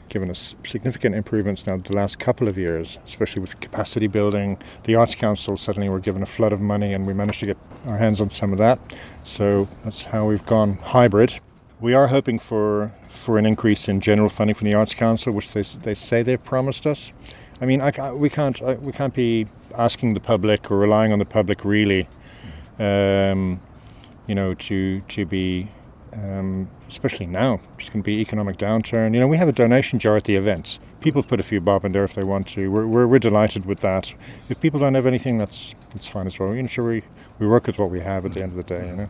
given 0.08 0.30
us 0.30 0.54
significant 0.64 1.14
improvements 1.14 1.66
now 1.66 1.76
the 1.76 1.94
last 1.94 2.18
couple 2.18 2.48
of 2.48 2.56
years, 2.56 2.98
especially 3.04 3.40
with 3.40 3.58
capacity 3.60 4.06
building. 4.06 4.58
The 4.84 4.94
Arts 4.94 5.14
Council 5.14 5.56
suddenly 5.56 5.88
were 5.88 6.00
given 6.00 6.22
a 6.22 6.26
flood 6.26 6.52
of 6.52 6.60
money 6.60 6.94
and 6.94 7.06
we 7.06 7.14
managed 7.14 7.40
to 7.40 7.46
get 7.46 7.56
our 7.86 7.98
hands 7.98 8.20
on 8.20 8.30
some 8.30 8.52
of 8.52 8.58
that. 8.58 8.78
So 9.24 9.68
that's 9.84 10.02
how 10.02 10.26
we've 10.26 10.44
gone 10.46 10.74
hybrid. 10.78 11.40
We 11.80 11.94
are 11.94 12.08
hoping 12.08 12.38
for, 12.38 12.92
for 13.08 13.38
an 13.38 13.46
increase 13.46 13.88
in 13.88 14.00
general 14.00 14.28
funding 14.28 14.54
from 14.54 14.66
the 14.66 14.74
Arts 14.74 14.94
Council, 14.94 15.32
which 15.32 15.52
they, 15.52 15.62
they 15.62 15.94
say 15.94 16.22
they've 16.22 16.42
promised 16.42 16.86
us. 16.86 17.12
I 17.60 17.66
mean, 17.66 17.80
I, 17.80 18.12
we, 18.12 18.30
can't, 18.30 18.60
I, 18.62 18.74
we 18.74 18.92
can't 18.92 19.14
be 19.14 19.46
asking 19.76 20.14
the 20.14 20.20
public 20.20 20.70
or 20.70 20.78
relying 20.78 21.12
on 21.12 21.18
the 21.18 21.24
public 21.24 21.64
really, 21.64 22.08
um, 22.78 23.60
you 24.26 24.34
know, 24.34 24.54
to, 24.54 25.00
to 25.00 25.26
be 25.26 25.68
um, 26.12 26.68
especially 26.88 27.26
now. 27.26 27.60
It's 27.78 27.88
going 27.88 28.02
to 28.02 28.06
be 28.06 28.20
economic 28.20 28.58
downturn. 28.58 29.14
You 29.14 29.20
know, 29.20 29.28
we 29.28 29.36
have 29.36 29.48
a 29.48 29.52
donation 29.52 29.98
jar 29.98 30.16
at 30.16 30.24
the 30.24 30.36
events. 30.36 30.78
People 31.00 31.22
put 31.22 31.40
a 31.40 31.42
few 31.42 31.60
bob 31.60 31.84
in 31.84 31.92
there 31.92 32.04
if 32.04 32.14
they 32.14 32.24
want 32.24 32.48
to. 32.48 32.70
We're, 32.70 32.86
we're, 32.86 33.06
we're 33.06 33.18
delighted 33.18 33.66
with 33.66 33.80
that. 33.80 34.14
If 34.48 34.60
people 34.60 34.80
don't 34.80 34.94
have 34.94 35.06
anything, 35.06 35.38
that's 35.38 35.74
that's 35.90 36.06
fine 36.06 36.26
as 36.26 36.38
well. 36.38 36.54
You 36.54 36.62
know, 36.62 36.68
sure, 36.68 36.86
we, 36.86 37.02
we 37.38 37.46
work 37.46 37.66
with 37.66 37.78
what 37.78 37.90
we 37.90 38.00
have 38.00 38.24
at 38.26 38.32
the 38.32 38.42
end 38.42 38.52
of 38.52 38.56
the 38.56 38.62
day, 38.62 38.88
you 38.88 38.96
know. 38.96 39.08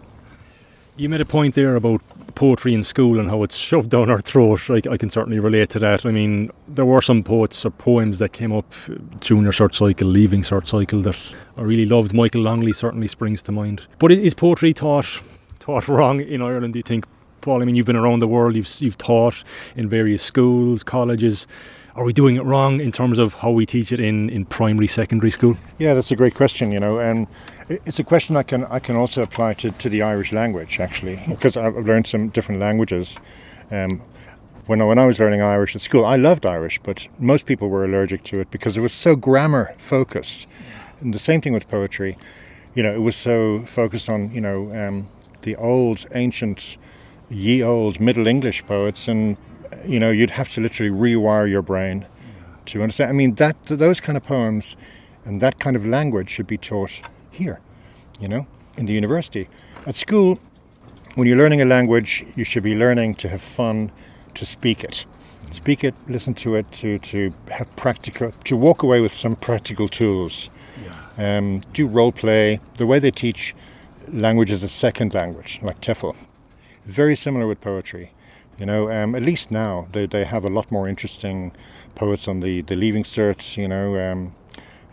You 0.97 1.09
made 1.09 1.21
a 1.21 1.25
point 1.25 1.55
there 1.55 1.77
about 1.77 2.03
poetry 2.35 2.75
in 2.75 2.83
school 2.83 3.21
and 3.21 3.31
how 3.31 3.45
it's 3.45 3.57
shoved 3.57 3.91
down 3.91 4.11
our 4.11 4.21
throat. 4.21 4.69
I, 4.69 4.83
I 4.91 4.97
can 4.97 5.11
certainly 5.11 5.39
relate 5.39 5.71
to 5.71 5.79
that. 5.79 6.05
I 6.05 6.11
mean, 6.11 6.51
there 6.67 6.85
were 6.85 7.01
some 7.01 7.23
poets 7.23 7.65
or 7.65 7.71
poems 7.71 8.19
that 8.19 8.33
came 8.33 8.53
up 8.53 8.75
junior 9.21 9.53
cert 9.53 9.77
cycle, 9.77 10.09
leaving 10.09 10.43
cert 10.43 10.67
cycle 10.67 11.01
that 11.03 11.35
I 11.57 11.63
really 11.63 11.87
loved. 11.87 12.13
Michael 12.15 12.43
Longley 12.43 12.73
certainly 12.73 13.07
springs 13.07 13.43
to 13.43 13.53
mind. 13.53 13.87
But 14.01 14.11
is 14.11 14.35
poetry 14.35 14.75
taught 14.75 15.21
taught 15.61 15.87
wrong 15.87 16.21
in 16.21 16.43
Ireland? 16.43 16.73
Do 16.73 16.81
you 16.81 16.83
think, 16.83 17.07
Paul? 17.40 17.62
I 17.62 17.64
mean, 17.64 17.75
you've 17.75 17.87
been 17.87 17.97
around 17.97 18.21
the 18.21 18.28
world. 18.28 18.57
You've 18.57 18.68
you've 18.80 18.99
taught 18.99 19.42
in 19.76 19.88
various 19.88 20.23
schools, 20.23 20.83
colleges. 20.83 21.47
Are 21.95 22.04
we 22.04 22.12
doing 22.12 22.37
it 22.37 22.45
wrong 22.45 22.80
in 22.80 22.92
terms 22.92 23.18
of 23.18 23.35
how 23.35 23.50
we 23.50 23.66
teach 23.66 23.90
it 23.90 23.99
in, 23.99 24.30
in 24.30 24.45
primary, 24.45 24.87
secondary 24.87 25.33
school? 25.33 25.57
Yeah, 25.78 25.95
that's 25.95 26.12
a 26.12 26.16
great 26.16 26.35
question. 26.35 26.71
You 26.71 26.78
know, 26.78 26.99
and 26.99 27.26
it's 27.68 27.99
a 27.99 28.04
question 28.04 28.37
I 28.37 28.42
can 28.42 28.64
I 28.66 28.78
can 28.78 28.97
also 28.97 29.23
apply 29.23 29.54
to, 29.54 29.71
to 29.71 29.88
the 29.88 30.02
Irish 30.02 30.33
language 30.33 30.80
actually, 30.80 31.21
because 31.28 31.57
I've 31.57 31.75
learned 31.75 32.07
some 32.07 32.28
different 32.28 32.61
languages. 32.61 33.16
Um, 33.71 34.00
when 34.66 34.83
I, 34.83 34.85
when 34.85 34.99
I 34.99 35.07
was 35.07 35.18
learning 35.18 35.40
Irish 35.40 35.75
at 35.75 35.80
school, 35.80 36.04
I 36.04 36.16
loved 36.16 36.45
Irish, 36.45 36.78
but 36.83 37.09
most 37.18 37.47
people 37.47 37.71
were 37.71 37.87
allergic 37.87 38.23
to 38.25 38.38
it 38.38 38.50
because 38.50 38.76
it 38.76 38.83
was 38.83 38.92
so 38.92 39.16
grammar 39.16 39.75
focused. 39.78 40.47
And 41.00 41.14
the 41.14 41.18
same 41.18 41.40
thing 41.40 41.54
with 41.54 41.68
poetry. 41.68 42.18
You 42.75 42.83
know, 42.83 42.95
it 42.95 43.00
was 43.00 43.16
so 43.16 43.64
focused 43.64 44.09
on 44.11 44.30
you 44.33 44.40
know 44.40 44.73
um, 44.75 45.09
the 45.42 45.57
old, 45.57 46.07
ancient, 46.14 46.76
ye 47.31 47.63
old 47.63 48.01
Middle 48.01 48.27
English 48.27 48.67
poets, 48.67 49.09
and 49.09 49.37
you 49.87 49.99
know 49.99 50.11
you'd 50.11 50.31
have 50.31 50.51
to 50.51 50.61
literally 50.61 50.91
rewire 50.91 51.49
your 51.49 51.63
brain 51.63 52.07
to 52.67 52.83
understand. 52.83 53.11
I 53.11 53.13
mean, 53.13 53.35
that 53.35 53.57
those 53.67 54.01
kind 54.01 54.17
of 54.17 54.25
poems 54.25 54.77
and 55.25 55.41
that 55.41 55.59
kind 55.59 55.77
of 55.77 55.87
language 55.87 56.31
should 56.31 56.47
be 56.47 56.59
taught 56.59 57.01
here, 57.31 57.61
you 58.21 58.29
know, 58.29 58.47
in 58.77 58.87
the 58.87 58.93
university. 58.93 59.49
At 59.87 59.95
school, 59.95 60.39
when 61.15 61.27
you're 61.27 61.37
learning 61.37 61.61
a 61.61 61.65
language, 61.65 62.25
you 62.37 62.45
should 62.45 62.63
be 62.63 62.75
learning 62.75 63.17
to 63.17 63.29
have 63.29 63.43
fun, 63.43 63.91
to 64.35 64.47
speak 64.47 64.85
it. 64.85 65.05
Speak 65.51 65.83
it, 65.83 65.95
listen 66.09 66.35
to 66.35 66.57
it, 66.57 66.71
to, 66.73 66.99
to 66.99 67.33
have 67.51 67.75
practical, 67.77 68.31
to 68.45 68.57
walk 68.57 68.83
away 68.83 69.01
with 69.01 69.13
some 69.13 69.35
practical 69.35 69.89
tools. 69.89 70.51
Yeah. 70.83 71.37
Um, 71.39 71.61
do 71.73 71.87
role 71.87 72.13
play. 72.13 72.61
The 72.75 72.87
way 72.87 72.99
they 72.99 73.11
teach 73.11 73.55
language 74.13 74.51
as 74.51 74.63
a 74.63 74.69
second 74.69 75.15
language, 75.15 75.59
like 75.63 75.81
TEFL. 75.81 76.17
Very 76.88 77.16
similar 77.16 77.47
with 77.47 77.61
poetry. 77.61 78.12
You 78.59 78.66
know, 78.66 78.90
um, 78.90 79.14
at 79.14 79.23
least 79.23 79.50
now 79.50 79.87
they, 79.92 80.07
they 80.07 80.25
have 80.25 80.45
a 80.45 80.49
lot 80.49 80.73
more 80.73 80.88
interesting 80.88 81.52
poets 81.95 82.26
on 82.26 82.40
the, 82.40 82.62
the 82.62 82.75
Leaving 82.75 83.04
Cert, 83.04 83.57
you 83.57 83.68
know, 83.68 83.97
um, 83.97 84.35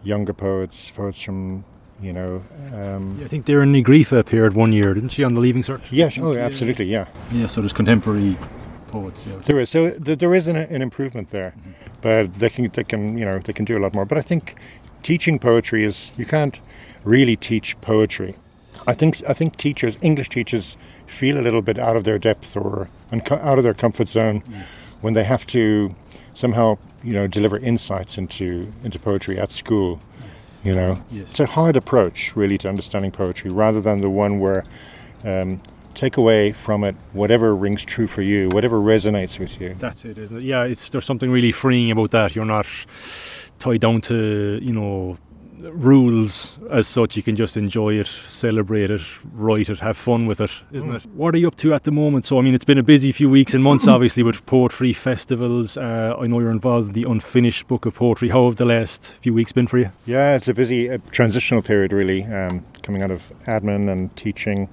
younger 0.03 0.33
poets, 0.33 0.91
poets 0.91 1.21
from, 1.21 1.63
you 2.01 2.11
know. 2.11 2.43
Um, 2.73 3.17
yeah, 3.17 3.25
I 3.25 3.27
think 3.29 3.45
Doireann 3.45 3.71
Ní 3.71 3.83
Ghríofa 3.83 4.19
appeared 4.19 4.53
one 4.53 4.73
year, 4.73 4.93
didn't 4.93 5.09
she, 5.09 5.23
on 5.23 5.33
the 5.33 5.41
Leaving 5.41 5.63
Cert? 5.63 5.81
Yes, 5.89 6.17
oh, 6.19 6.35
absolutely, 6.35 6.85
yeah. 6.85 7.07
Yeah, 7.31 7.47
so 7.47 7.61
there's 7.61 7.73
contemporary 7.73 8.37
poets. 8.89 9.25
Yeah. 9.25 9.37
There 9.37 9.59
is. 9.61 9.69
So 9.69 9.91
th- 9.91 10.19
there 10.19 10.35
is 10.35 10.47
an, 10.47 10.57
an 10.57 10.81
improvement 10.81 11.29
there, 11.29 11.55
mm-hmm. 11.57 11.71
but 12.01 12.33
they 12.35 12.49
can, 12.49 12.69
they 12.69 12.83
can, 12.83 13.17
you 13.17 13.25
know, 13.25 13.39
they 13.39 13.53
can 13.53 13.65
do 13.65 13.77
a 13.77 13.79
lot 13.79 13.93
more. 13.93 14.05
But 14.05 14.17
I 14.17 14.21
think 14.21 14.55
teaching 15.01 15.39
poetry 15.39 15.85
is, 15.85 16.11
you 16.17 16.25
can't 16.25 16.59
really 17.05 17.37
teach 17.37 17.79
poetry 17.81 18.35
I 18.87 18.93
think 18.93 19.21
I 19.27 19.33
think 19.33 19.57
teachers, 19.57 19.97
English 20.01 20.29
teachers, 20.29 20.77
feel 21.07 21.37
a 21.39 21.41
little 21.41 21.61
bit 21.61 21.79
out 21.79 21.95
of 21.95 22.03
their 22.03 22.19
depth 22.19 22.55
or 22.55 22.89
out 23.31 23.57
of 23.57 23.63
their 23.63 23.73
comfort 23.73 24.07
zone 24.07 24.43
yes. 24.49 24.95
when 25.01 25.13
they 25.13 25.23
have 25.23 25.45
to 25.47 25.95
somehow, 26.33 26.77
you 27.03 27.13
know, 27.13 27.27
deliver 27.27 27.57
insights 27.59 28.17
into 28.17 28.71
into 28.83 28.99
poetry 28.99 29.39
at 29.39 29.51
school. 29.51 29.99
Yes. 30.21 30.61
You 30.63 30.73
know, 30.73 31.03
yes. 31.11 31.31
it's 31.31 31.39
a 31.39 31.45
hard 31.45 31.75
approach 31.75 32.35
really 32.35 32.57
to 32.59 32.69
understanding 32.69 33.11
poetry, 33.11 33.49
rather 33.51 33.81
than 33.81 34.01
the 34.01 34.09
one 34.09 34.39
where 34.39 34.63
um, 35.23 35.61
take 35.95 36.17
away 36.17 36.51
from 36.51 36.83
it 36.83 36.95
whatever 37.13 37.55
rings 37.55 37.83
true 37.83 38.07
for 38.07 38.21
you, 38.21 38.49
whatever 38.49 38.79
resonates 38.79 39.39
with 39.39 39.59
you. 39.59 39.75
That's 39.79 40.05
it, 40.05 40.17
isn't 40.17 40.37
it? 40.37 40.43
Yeah, 40.43 40.63
it's 40.63 40.89
there's 40.89 41.05
something 41.05 41.31
really 41.31 41.51
freeing 41.51 41.89
about 41.89 42.11
that. 42.11 42.35
You're 42.35 42.45
not 42.45 42.67
tied 43.57 43.81
down 43.81 44.01
to 44.01 44.59
you 44.61 44.73
know 44.73 45.17
rules 45.73 46.57
as 46.69 46.87
such. 46.87 47.17
You 47.17 47.23
can 47.23 47.35
just 47.35 47.57
enjoy 47.57 47.93
it, 47.95 48.07
celebrate 48.07 48.91
it, 48.91 49.01
write 49.33 49.69
it, 49.69 49.79
have 49.79 49.97
fun 49.97 50.25
with 50.25 50.41
it, 50.41 50.51
isn't 50.71 50.89
mm. 50.89 50.95
it? 50.95 51.05
What 51.11 51.33
are 51.35 51.37
you 51.37 51.47
up 51.47 51.57
to 51.57 51.73
at 51.73 51.83
the 51.83 51.91
moment? 51.91 52.25
So, 52.25 52.37
I 52.37 52.41
mean, 52.41 52.53
it's 52.53 52.65
been 52.65 52.77
a 52.77 52.83
busy 52.83 53.11
few 53.11 53.29
weeks 53.29 53.53
and 53.53 53.63
months, 53.63 53.87
obviously, 53.87 54.23
with 54.23 54.45
poetry 54.45 54.93
festivals. 54.93 55.77
Uh, 55.77 56.15
I 56.19 56.27
know 56.27 56.39
you're 56.39 56.51
involved 56.51 56.89
in 56.89 56.93
the 56.93 57.09
unfinished 57.09 57.67
book 57.67 57.85
of 57.85 57.95
poetry. 57.95 58.29
How 58.29 58.45
have 58.45 58.57
the 58.57 58.65
last 58.65 59.17
few 59.21 59.33
weeks 59.33 59.51
been 59.51 59.67
for 59.67 59.77
you? 59.77 59.91
Yeah, 60.05 60.35
it's 60.35 60.47
a 60.47 60.53
busy 60.53 60.89
uh, 60.89 60.97
transitional 61.11 61.61
period, 61.61 61.91
really, 61.91 62.23
um, 62.25 62.65
coming 62.83 63.01
out 63.01 63.11
of 63.11 63.21
admin 63.47 63.91
and 63.91 64.15
teaching. 64.15 64.69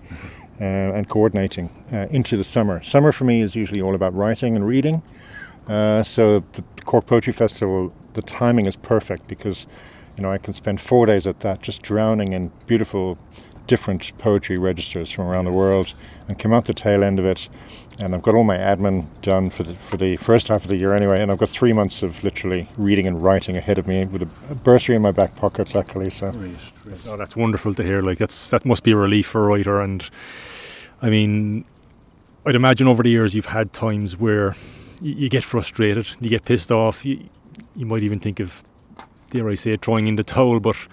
Uh, 0.60 0.94
and 0.94 1.08
coordinating 1.08 1.70
uh, 1.92 2.06
into 2.10 2.36
the 2.36 2.44
summer. 2.44 2.80
Summer 2.84 3.10
for 3.10 3.24
me 3.24 3.40
is 3.40 3.56
usually 3.56 3.80
all 3.80 3.96
about 3.96 4.14
writing 4.14 4.54
and 4.54 4.64
reading. 4.64 5.02
Uh, 5.66 6.04
so 6.04 6.44
the 6.52 6.62
Cork 6.84 7.06
Poetry 7.06 7.32
Festival, 7.32 7.92
the 8.12 8.22
timing 8.22 8.66
is 8.66 8.76
perfect 8.76 9.26
because 9.26 9.66
you 10.16 10.22
know, 10.22 10.30
I 10.30 10.38
can 10.38 10.52
spend 10.52 10.80
four 10.80 11.06
days 11.06 11.26
at 11.26 11.40
that 11.40 11.62
just 11.62 11.82
drowning 11.82 12.32
in 12.32 12.52
beautiful, 12.66 13.18
different 13.66 14.16
poetry 14.18 14.58
registers 14.58 15.10
from 15.10 15.26
around 15.26 15.44
the 15.44 15.52
world 15.52 15.94
and 16.28 16.38
come 16.38 16.52
out 16.52 16.66
the 16.66 16.74
tail 16.74 17.02
end 17.02 17.18
of 17.18 17.24
it. 17.24 17.48
And 17.98 18.14
I've 18.14 18.22
got 18.22 18.34
all 18.34 18.44
my 18.44 18.56
admin 18.56 19.06
done 19.20 19.50
for 19.50 19.62
the, 19.62 19.74
for 19.74 19.96
the 19.96 20.16
first 20.16 20.48
half 20.48 20.64
of 20.64 20.68
the 20.68 20.76
year 20.76 20.94
anyway. 20.94 21.20
And 21.20 21.30
I've 21.30 21.38
got 21.38 21.50
three 21.50 21.72
months 21.72 22.02
of 22.02 22.24
literally 22.24 22.68
reading 22.76 23.06
and 23.06 23.20
writing 23.20 23.56
ahead 23.56 23.78
of 23.78 23.86
me 23.86 24.06
with 24.06 24.22
a, 24.22 24.54
bursary 24.54 24.96
in 24.96 25.02
my 25.02 25.12
back 25.12 25.36
pocket, 25.36 25.74
luckily. 25.74 26.10
So, 26.10 26.28
oh, 26.28 26.32
great. 26.32 26.56
Oh, 27.06 27.16
that's 27.16 27.36
wonderful 27.36 27.74
to 27.74 27.82
hear. 27.82 28.00
Like 28.00 28.18
that's 28.18 28.50
that 28.50 28.64
must 28.64 28.82
be 28.82 28.92
a 28.92 28.96
relief 28.96 29.26
for 29.26 29.44
a 29.44 29.46
writer. 29.46 29.80
And 29.80 30.08
I 31.02 31.10
mean, 31.10 31.64
I'd 32.44 32.56
imagine 32.56 32.88
over 32.88 33.02
the 33.02 33.10
years 33.10 33.34
you've 33.34 33.46
had 33.46 33.72
times 33.72 34.16
where 34.16 34.56
you, 35.00 35.12
you 35.14 35.28
get 35.28 35.44
frustrated, 35.44 36.08
you 36.20 36.30
get 36.30 36.44
pissed 36.44 36.72
off, 36.72 37.04
you, 37.04 37.28
you 37.76 37.86
might 37.86 38.02
even 38.02 38.18
think 38.18 38.40
of, 38.40 38.62
dare 39.32 39.48
I 39.48 39.54
say, 39.54 39.76
throwing 39.76 40.06
in 40.06 40.16
the 40.16 40.22
towel, 40.24 40.60
but 40.60 40.86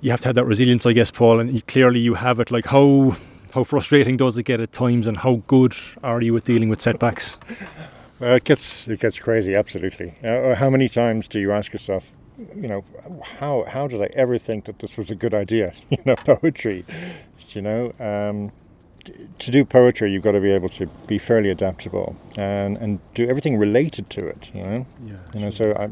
you 0.00 0.10
have 0.10 0.20
to 0.20 0.28
have 0.28 0.34
that 0.36 0.46
resilience, 0.46 0.86
I 0.86 0.92
guess, 0.92 1.10
Paul, 1.10 1.40
and 1.40 1.52
you, 1.54 1.62
clearly 1.62 2.00
you 2.00 2.14
have 2.14 2.40
it. 2.40 2.50
Like, 2.50 2.66
how 2.66 3.16
how 3.54 3.64
frustrating 3.64 4.16
does 4.16 4.38
it 4.38 4.44
get 4.44 4.60
at 4.60 4.72
times, 4.72 5.06
and 5.06 5.18
how 5.18 5.42
good 5.46 5.74
are 6.02 6.22
you 6.22 6.36
at 6.36 6.44
dealing 6.44 6.68
with 6.68 6.80
setbacks? 6.80 7.36
Well, 8.18 8.36
it 8.36 8.44
gets 8.44 8.86
it 8.86 9.00
gets 9.00 9.18
crazy, 9.18 9.54
absolutely. 9.54 10.14
Uh, 10.24 10.54
how 10.54 10.70
many 10.70 10.88
times 10.88 11.28
do 11.28 11.40
you 11.40 11.52
ask 11.52 11.72
yourself, 11.72 12.04
you 12.54 12.68
know, 12.68 12.84
how 13.40 13.64
how 13.64 13.88
did 13.88 14.00
I 14.00 14.10
ever 14.14 14.38
think 14.38 14.64
that 14.66 14.78
this 14.78 14.96
was 14.96 15.10
a 15.10 15.14
good 15.14 15.34
idea? 15.34 15.72
You 15.90 15.98
know, 16.04 16.16
poetry. 16.16 16.84
You 17.48 17.60
know, 17.60 17.92
um, 18.00 18.50
to 19.38 19.50
do 19.50 19.64
poetry, 19.64 20.10
you've 20.10 20.22
got 20.22 20.32
to 20.32 20.40
be 20.40 20.50
able 20.50 20.70
to 20.70 20.86
be 21.06 21.18
fairly 21.18 21.50
adaptable 21.50 22.16
and 22.36 22.78
and 22.78 23.00
do 23.14 23.28
everything 23.28 23.58
related 23.58 24.08
to 24.10 24.26
it. 24.26 24.50
You 24.54 24.62
know, 24.62 24.86
yeah, 25.04 25.16
you 25.34 25.40
know. 25.40 25.50
So 25.50 25.72
I, 25.74 25.90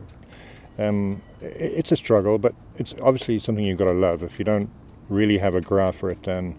um, 0.80 1.22
it's 1.40 1.92
a 1.92 1.96
struggle, 1.96 2.38
but 2.38 2.54
it's 2.76 2.94
obviously 3.02 3.38
something 3.38 3.64
you've 3.64 3.78
got 3.78 3.86
to 3.86 3.92
love. 3.92 4.22
If 4.22 4.38
you 4.38 4.44
don't 4.44 4.70
really 5.08 5.38
have 5.38 5.54
a 5.54 5.60
grá 5.60 5.92
for 5.92 6.10
it, 6.10 6.22
then 6.22 6.56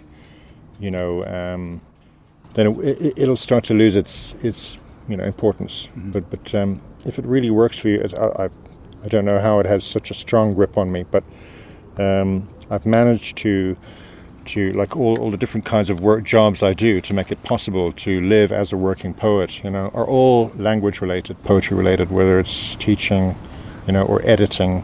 you 0.80 0.92
know, 0.92 1.24
um, 1.26 1.82
then 2.54 2.76
it, 2.82 3.28
will 3.28 3.38
start 3.38 3.64
to 3.66 3.74
lose 3.74 3.96
its 3.96 4.34
its 4.44 4.78
you 5.08 5.18
know 5.18 5.24
importance. 5.24 5.88
Mm-hmm. 5.88 6.12
But 6.12 6.30
but 6.30 6.56
um, 6.56 6.82
if 7.06 7.20
it 7.20 7.26
really 7.26 7.50
works 7.50 7.78
for 7.78 7.90
you, 7.90 8.04
I, 8.18 8.44
I, 8.44 8.50
I 9.04 9.08
don't 9.08 9.26
know 9.26 9.40
how 9.40 9.60
it 9.60 9.66
has 9.66 9.84
such 9.84 10.12
a 10.12 10.14
strong 10.14 10.54
grip 10.54 10.78
on 10.78 10.92
me, 10.92 11.04
but 11.04 11.24
um, 11.98 12.50
I've 12.70 12.86
managed 12.86 13.38
to 13.38 13.78
to 14.44 14.72
like 14.74 14.98
all, 14.98 15.20
all 15.20 15.30
the 15.30 15.38
different 15.38 15.66
kinds 15.66 15.90
of 15.90 16.00
work 16.00 16.24
jobs 16.24 16.64
I 16.64 16.74
do 16.74 17.00
to 17.02 17.14
make 17.14 17.32
it 17.32 17.42
possible 17.44 17.92
to 17.92 18.22
live 18.22 18.52
as 18.52 18.74
a 18.74 18.78
working 18.78 19.14
poet, 19.14 19.64
you 19.64 19.70
know, 19.70 19.92
are 19.94 20.06
all 20.06 20.52
language 20.56 21.00
related, 21.00 21.42
poetry 21.44 21.78
related, 21.78 22.10
whether 22.10 22.40
it's 22.40 22.76
teaching, 22.76 23.36
you 23.92 23.98
know, 23.98 24.06
or 24.06 24.22
editing, 24.24 24.82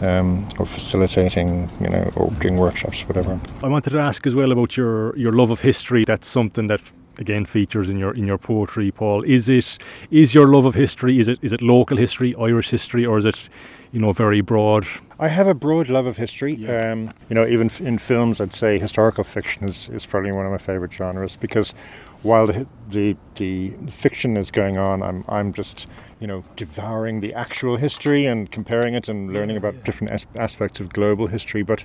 um, 0.00 0.48
or 0.58 0.64
facilitating, 0.64 1.70
you 1.82 1.90
know, 1.90 2.10
or 2.16 2.30
doing 2.40 2.56
workshops, 2.56 3.02
whatever. 3.02 3.38
I 3.62 3.68
wanted 3.68 3.90
to 3.90 3.98
ask 3.98 4.26
as 4.26 4.34
well 4.34 4.52
about 4.52 4.74
your, 4.74 5.14
your 5.18 5.32
love 5.32 5.50
of 5.50 5.60
history. 5.60 6.06
That's 6.06 6.26
something 6.26 6.66
that 6.68 6.80
again 7.18 7.44
features 7.44 7.90
in 7.90 7.98
your 7.98 8.14
in 8.14 8.26
your 8.26 8.38
poetry, 8.38 8.90
Paul. 8.90 9.22
Is 9.24 9.50
it 9.50 9.76
is 10.10 10.32
your 10.32 10.46
love 10.46 10.64
of 10.64 10.74
history? 10.74 11.18
Is 11.18 11.28
it 11.28 11.38
is 11.42 11.52
it 11.52 11.60
local 11.60 11.98
history, 11.98 12.34
Irish 12.36 12.70
history, 12.70 13.04
or 13.04 13.18
is 13.18 13.26
it 13.26 13.50
you 13.92 14.00
know 14.00 14.12
very 14.12 14.40
broad? 14.40 14.86
I 15.20 15.28
have 15.28 15.46
a 15.46 15.54
broad 15.54 15.90
love 15.90 16.06
of 16.06 16.16
history. 16.16 16.54
Yeah. 16.54 16.92
Um, 16.92 17.12
you 17.28 17.34
know, 17.34 17.46
even 17.46 17.70
in 17.80 17.98
films, 17.98 18.40
I'd 18.40 18.54
say 18.54 18.78
historical 18.78 19.24
fiction 19.24 19.68
is, 19.68 19.90
is 19.90 20.06
probably 20.06 20.32
one 20.32 20.46
of 20.46 20.52
my 20.52 20.58
favorite 20.58 20.92
genres 20.92 21.36
because 21.36 21.74
while 22.22 22.46
the, 22.46 22.66
the, 22.90 23.16
the 23.36 23.70
fiction 23.90 24.36
is 24.36 24.50
going 24.50 24.76
on, 24.76 25.02
I'm 25.02 25.24
I'm 25.28 25.52
just 25.52 25.86
you 26.20 26.26
know 26.26 26.44
devouring 26.56 27.20
the 27.20 27.34
actual 27.34 27.76
history 27.76 28.26
and 28.26 28.50
comparing 28.50 28.94
it 28.94 29.08
and 29.08 29.32
learning 29.32 29.56
about 29.56 29.74
yeah. 29.74 29.82
different 29.84 30.12
as- 30.12 30.26
aspects 30.34 30.80
of 30.80 30.92
global 30.92 31.26
history. 31.26 31.62
But 31.62 31.84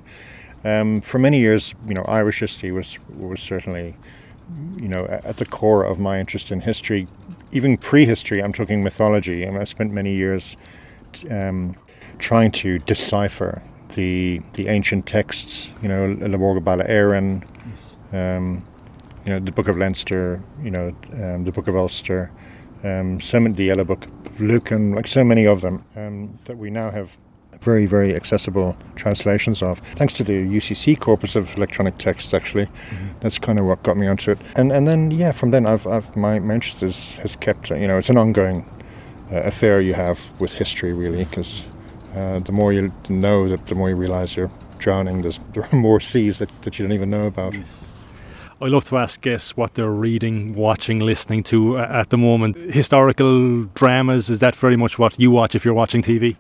um, 0.64 1.02
for 1.02 1.20
many 1.20 1.40
years, 1.40 1.76
you 1.88 1.94
know, 1.94 2.04
Irish 2.04 2.40
history 2.40 2.72
was 2.72 2.98
was 3.10 3.42
certainly 3.42 3.96
you 4.82 4.88
know 4.88 5.06
at 5.06 5.38
the 5.38 5.46
core 5.46 5.84
of 5.84 6.00
my 6.00 6.20
interest 6.20 6.52
in 6.52 6.62
history, 6.62 7.08
even 7.52 7.78
prehistory. 7.78 8.42
I'm 8.42 8.54
talking 8.54 8.84
mythology, 8.84 9.44
and 9.44 9.58
I 9.58 9.66
spent 9.66 9.92
many 9.92 10.16
years. 10.16 10.58
Um, 11.30 11.76
trying 12.20 12.52
to 12.52 12.80
decipher 12.80 13.62
the 13.96 14.42
the 14.54 14.68
ancient 14.68 15.06
texts, 15.06 15.72
you 15.82 15.88
know, 15.88 16.16
Lebor 16.16 16.60
Gabála 16.60 17.44
yes. 17.70 17.98
um, 18.12 18.64
you 19.26 19.32
know, 19.32 19.40
the 19.40 19.52
Book 19.52 19.68
of 19.68 19.78
Leinster, 19.78 20.44
you 20.62 20.72
know, 20.72 20.96
um, 21.14 21.44
the 21.44 21.52
Book 21.52 21.68
of 21.68 21.76
Ulster, 21.76 22.32
um, 22.84 23.20
some 23.22 23.52
the 23.54 23.66
Yellow 23.66 23.84
Book 23.84 24.06
of 24.06 24.38
Lecan, 24.38 24.96
like 24.96 25.08
so 25.08 25.24
many 25.24 25.46
of 25.46 25.62
them 25.62 25.86
um, 25.96 26.38
that 26.46 26.58
we 26.58 26.70
now 26.70 26.92
have 26.92 27.18
very 27.62 27.86
very 27.86 28.14
accessible 28.16 28.76
translations 28.96 29.64
of. 29.64 29.80
Thanks 29.96 30.14
to 30.16 30.24
the 30.24 30.46
UCC 30.46 31.00
corpus 31.00 31.36
of 31.36 31.56
electronic 31.56 31.98
texts, 31.98 32.34
actually, 32.34 32.66
mm-hmm. 32.66 33.20
that's 33.22 33.40
kind 33.40 33.58
of 33.58 33.66
what 33.66 33.82
got 33.84 33.98
me 33.98 34.08
onto 34.08 34.32
it. 34.32 34.40
And 34.56 34.72
and 34.72 34.88
then 34.88 35.12
yeah, 35.12 35.32
from 35.32 35.52
then 35.52 35.66
I've, 35.66 35.88
I've 35.88 36.16
my, 36.16 36.40
my 36.40 36.56
interest 36.56 36.84
is, 36.84 37.12
has 37.14 37.36
kept. 37.36 37.70
You 37.70 37.88
know, 37.88 37.98
it's 37.98 38.10
an 38.10 38.18
ongoing 38.18 38.70
uh, 39.32 39.38
affair 39.38 39.80
you 39.82 39.94
have 39.94 40.20
with 40.42 40.54
history, 40.54 40.94
really, 40.94 41.24
because 41.24 41.64
uh, 42.16 42.40
the 42.40 42.52
more 42.52 42.74
you 42.74 42.92
know, 43.10 43.48
that 43.48 43.68
the 43.68 43.76
more 43.76 43.90
you 43.90 43.96
realize 43.96 44.36
you're 44.36 44.52
drowning. 44.78 45.22
There's 45.22 45.40
there 45.54 45.64
are 45.72 45.76
more 45.76 46.00
seas 46.00 46.40
that, 46.40 46.50
that 46.64 46.78
you 46.78 46.86
don't 46.86 46.94
even 46.94 47.10
know 47.10 47.28
about. 47.28 47.54
Yes. 47.54 47.86
I 48.64 48.68
love 48.68 48.86
to 48.86 48.98
ask 48.98 49.20
guests 49.20 49.58
what 49.58 49.74
they're 49.74 49.92
reading, 49.92 50.56
watching, 50.56 51.00
listening 51.00 51.44
to 51.44 51.80
uh, 51.80 51.82
at 51.82 52.12
the 52.12 52.18
moment. 52.18 52.56
Historical 52.56 53.64
dramas, 53.76 54.30
is 54.30 54.40
that 54.40 54.56
very 54.56 54.78
much 54.78 54.98
what 54.98 55.20
you 55.20 55.32
watch 55.32 55.54
if 55.54 55.66
you're 55.66 55.74
watching 55.74 56.02
TV? 56.02 56.38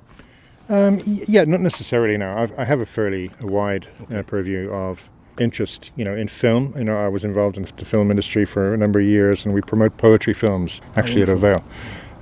Um, 0.69 1.01
yeah, 1.05 1.43
not 1.43 1.59
necessarily. 1.59 2.15
Now, 2.15 2.41
I've, 2.41 2.57
I 2.57 2.63
have 2.63 2.79
a 2.79 2.86
fairly 2.86 3.29
wide 3.41 3.88
uh, 3.99 4.03
okay. 4.03 4.19
uh, 4.19 4.23
purview 4.23 4.71
of 4.71 5.09
interest, 5.38 5.91
you 5.97 6.05
know, 6.05 6.15
in 6.15 6.29
film. 6.29 6.73
You 6.77 6.86
know, 6.86 6.97
I 6.97 7.09
was 7.09 7.25
involved 7.25 7.57
in 7.57 7.67
the 7.75 7.83
film 7.83 8.09
industry 8.09 8.45
for 8.45 8.73
a 8.73 8.77
number 8.77 8.99
of 8.99 9.05
years, 9.05 9.43
and 9.43 9.53
we 9.53 9.59
promote 9.59 9.97
poetry 9.97 10.33
films 10.33 10.79
actually 10.95 11.23
at 11.23 11.29
Ó 11.29 11.38
Bhéal. 11.38 11.62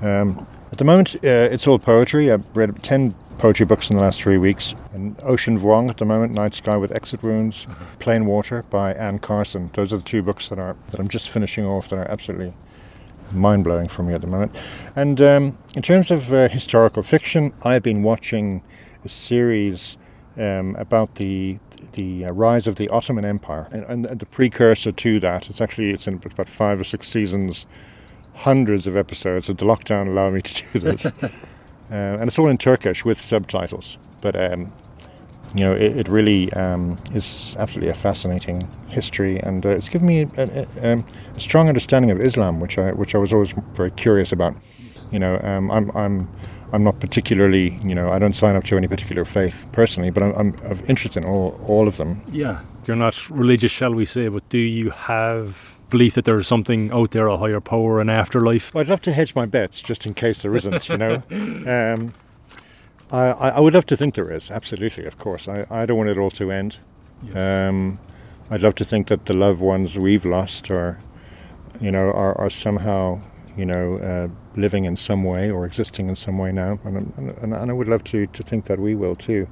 Um, 0.03 0.47
at 0.71 0.79
the 0.79 0.83
moment, 0.83 1.13
uh, 1.15 1.49
it's 1.51 1.67
all 1.67 1.77
poetry. 1.77 2.31
I've 2.31 2.45
read 2.55 2.81
ten 2.81 3.13
poetry 3.41 3.65
books 3.65 3.89
in 3.89 3.95
the 3.95 4.01
last 4.03 4.21
three 4.21 4.37
weeks. 4.37 4.75
And 4.93 5.19
Ocean 5.23 5.59
Vuong 5.59 5.89
at 5.89 5.97
the 5.97 6.05
moment, 6.05 6.31
Night 6.31 6.53
Sky 6.53 6.77
with 6.77 6.91
Exit 6.91 7.23
Wounds, 7.23 7.65
mm-hmm. 7.65 7.97
Plain 7.97 8.27
Water 8.27 8.63
by 8.69 8.93
Anne 8.93 9.17
Carson. 9.17 9.71
Those 9.73 9.91
are 9.91 9.97
the 9.97 10.03
two 10.03 10.21
books 10.21 10.49
that 10.49 10.59
are 10.59 10.77
that 10.91 10.99
I'm 10.99 11.09
just 11.09 11.27
finishing 11.31 11.65
off 11.65 11.89
that 11.89 11.97
are 11.97 12.09
absolutely 12.09 12.53
mind 13.33 13.63
blowing 13.63 13.87
for 13.87 14.03
me 14.03 14.13
at 14.13 14.21
the 14.21 14.27
moment. 14.27 14.55
And 14.95 15.19
um, 15.21 15.57
in 15.75 15.81
terms 15.81 16.11
of 16.11 16.31
uh, 16.31 16.49
historical 16.49 17.01
fiction, 17.01 17.51
I've 17.63 17.81
been 17.81 18.03
watching 18.03 18.61
a 19.03 19.09
series 19.09 19.97
um, 20.37 20.75
about 20.75 21.15
the 21.15 21.57
the 21.93 22.25
uh, 22.25 22.33
rise 22.33 22.67
of 22.67 22.75
the 22.75 22.89
Ottoman 22.89 23.25
Empire 23.25 23.67
and, 23.71 24.05
and, 24.05 24.19
the 24.19 24.25
precursor 24.27 24.91
to 24.91 25.19
that. 25.19 25.49
It's 25.49 25.59
actually 25.59 25.89
it's 25.89 26.07
in 26.07 26.21
about 26.23 26.47
five 26.47 26.79
or 26.79 26.83
six 26.83 27.09
seasons, 27.09 27.65
hundreds 28.35 28.85
of 28.85 28.95
episodes. 28.95 29.47
So 29.47 29.53
the 29.53 29.65
lockdown 29.65 30.07
allowed 30.07 30.33
me 30.33 30.41
to 30.43 30.63
do 30.73 30.79
this. 30.79 31.07
Uh, 31.91 32.17
and 32.19 32.27
it's 32.27 32.39
all 32.39 32.47
in 32.47 32.57
Turkish 32.57 33.03
with 33.03 33.19
subtitles. 33.19 33.97
But 34.21 34.35
um, 34.35 34.71
you 35.55 35.65
know, 35.65 35.73
it, 35.73 35.97
it 35.97 36.07
really 36.07 36.51
um, 36.53 36.97
is 37.13 37.55
absolutely 37.59 37.91
a 37.91 37.93
fascinating 37.93 38.67
history, 38.87 39.39
and 39.39 39.65
uh, 39.65 39.69
it's 39.69 39.89
given 39.89 40.07
me 40.07 40.21
a, 40.37 40.65
a, 40.81 40.93
um, 40.93 41.05
a, 41.35 41.39
strong 41.39 41.67
understanding 41.67 42.11
of 42.11 42.21
Islam, 42.21 42.59
which 42.59 42.77
I 42.77 42.91
which 42.93 43.15
I 43.15 43.17
was 43.17 43.33
always 43.33 43.53
very 43.73 43.91
curious 43.91 44.31
about. 44.31 44.55
You 45.11 45.19
know, 45.19 45.39
um, 45.43 45.69
I'm 45.69 45.91
I'm 45.91 46.29
I'm 46.71 46.83
not 46.83 47.01
particularly, 47.01 47.77
you 47.83 47.93
know, 47.93 48.09
I 48.09 48.19
don't 48.19 48.33
sign 48.33 48.55
up 48.55 48.63
to 48.65 48.77
any 48.77 48.87
particular 48.87 49.25
faith 49.25 49.67
personally, 49.73 50.09
but 50.09 50.23
I'm, 50.23 50.33
I'm 50.35 50.71
of 50.71 50.89
interest 50.89 51.17
in 51.17 51.25
all 51.25 51.59
all 51.67 51.87
of 51.87 51.97
them. 51.97 52.21
Yeah, 52.31 52.61
you're 52.87 52.95
not 52.95 53.29
religious, 53.29 53.71
shall 53.71 53.93
we 53.93 54.05
say, 54.05 54.29
but 54.29 54.47
do 54.47 54.57
you 54.57 54.91
have 54.91 55.75
belief 55.91 56.15
that 56.15 56.25
there's 56.25 56.47
something 56.47 56.91
out 56.91 57.11
there, 57.11 57.27
a 57.27 57.37
higher 57.37 57.59
power, 57.59 57.99
an 57.99 58.09
afterlife? 58.09 58.73
Well, 58.73 58.81
I'd 58.81 58.89
love 58.89 59.01
to 59.01 59.11
hedge 59.11 59.35
my 59.35 59.45
bets 59.45 59.81
just 59.81 60.05
in 60.05 60.13
case 60.13 60.41
there 60.41 60.55
isn't, 60.55 60.89
you 60.89 60.97
know. 60.97 61.23
Um, 61.31 62.13
I, 63.11 63.27
I, 63.49 63.59
would 63.59 63.73
love 63.73 63.85
to 63.87 63.97
think 63.97 64.15
there 64.15 64.31
is, 64.31 64.49
absolutely, 64.49 65.05
of 65.05 65.17
course. 65.17 65.47
I, 65.47 65.65
I 65.69 65.85
don't 65.85 65.97
want 65.97 66.09
it 66.09 66.17
all 66.17 66.31
to 66.31 66.49
end. 66.49 66.77
Yes. 67.23 67.35
Um, 67.35 67.99
I'd 68.49 68.61
love 68.61 68.75
to 68.75 68.85
think 68.85 69.07
that 69.09 69.25
the 69.25 69.33
loved 69.33 69.59
ones 69.59 69.97
we've 69.97 70.23
lost 70.23 70.71
are, 70.71 70.97
you 71.81 71.91
know, 71.91 72.09
are, 72.11 72.37
are 72.39 72.49
somehow, 72.49 73.19
you 73.57 73.65
know, 73.65 73.97
uh, 73.97 74.27
living 74.59 74.85
in 74.85 74.95
some 74.95 75.25
way 75.25 75.51
or 75.51 75.65
existing 75.65 76.07
in 76.07 76.15
some 76.15 76.37
way 76.37 76.53
now. 76.53 76.79
And, 76.85 77.13
and, 77.17 77.53
and 77.53 77.71
I 77.71 77.73
would 77.73 77.87
love 77.89 78.03
to, 78.05 78.27
to 78.27 78.43
think 78.43 78.65
that 78.65 78.79
we 78.79 78.95
will 78.95 79.15
too. 79.15 79.47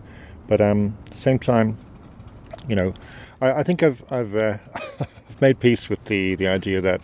But 0.47 0.61
um, 0.61 0.97
at 1.05 1.11
the 1.11 1.17
same 1.17 1.39
time, 1.39 1.77
you 2.67 2.75
know, 2.75 2.93
I, 3.41 3.51
I 3.51 3.63
think 3.63 3.83
I've, 3.83 4.03
I've 4.11 4.35
uh, 4.35 4.57
made 5.41 5.59
peace 5.59 5.89
with 5.89 6.03
the, 6.05 6.35
the 6.35 6.47
idea 6.47 6.81
that 6.81 7.01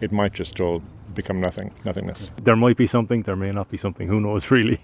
it 0.00 0.12
might 0.12 0.32
just 0.32 0.60
all 0.60 0.82
become 1.14 1.40
nothing, 1.40 1.72
nothingness. 1.84 2.30
There 2.42 2.56
might 2.56 2.76
be 2.76 2.86
something, 2.86 3.22
there 3.22 3.36
may 3.36 3.50
not 3.50 3.70
be 3.70 3.76
something, 3.76 4.08
who 4.08 4.20
knows 4.20 4.50
really. 4.56 4.80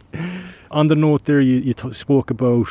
On 0.71 0.89
the 0.89 0.97
note 0.97 1.25
there, 1.25 1.41
you, 1.41 1.57
you 1.57 1.75
t- 1.75 1.93
spoke 1.93 2.31
about 2.31 2.69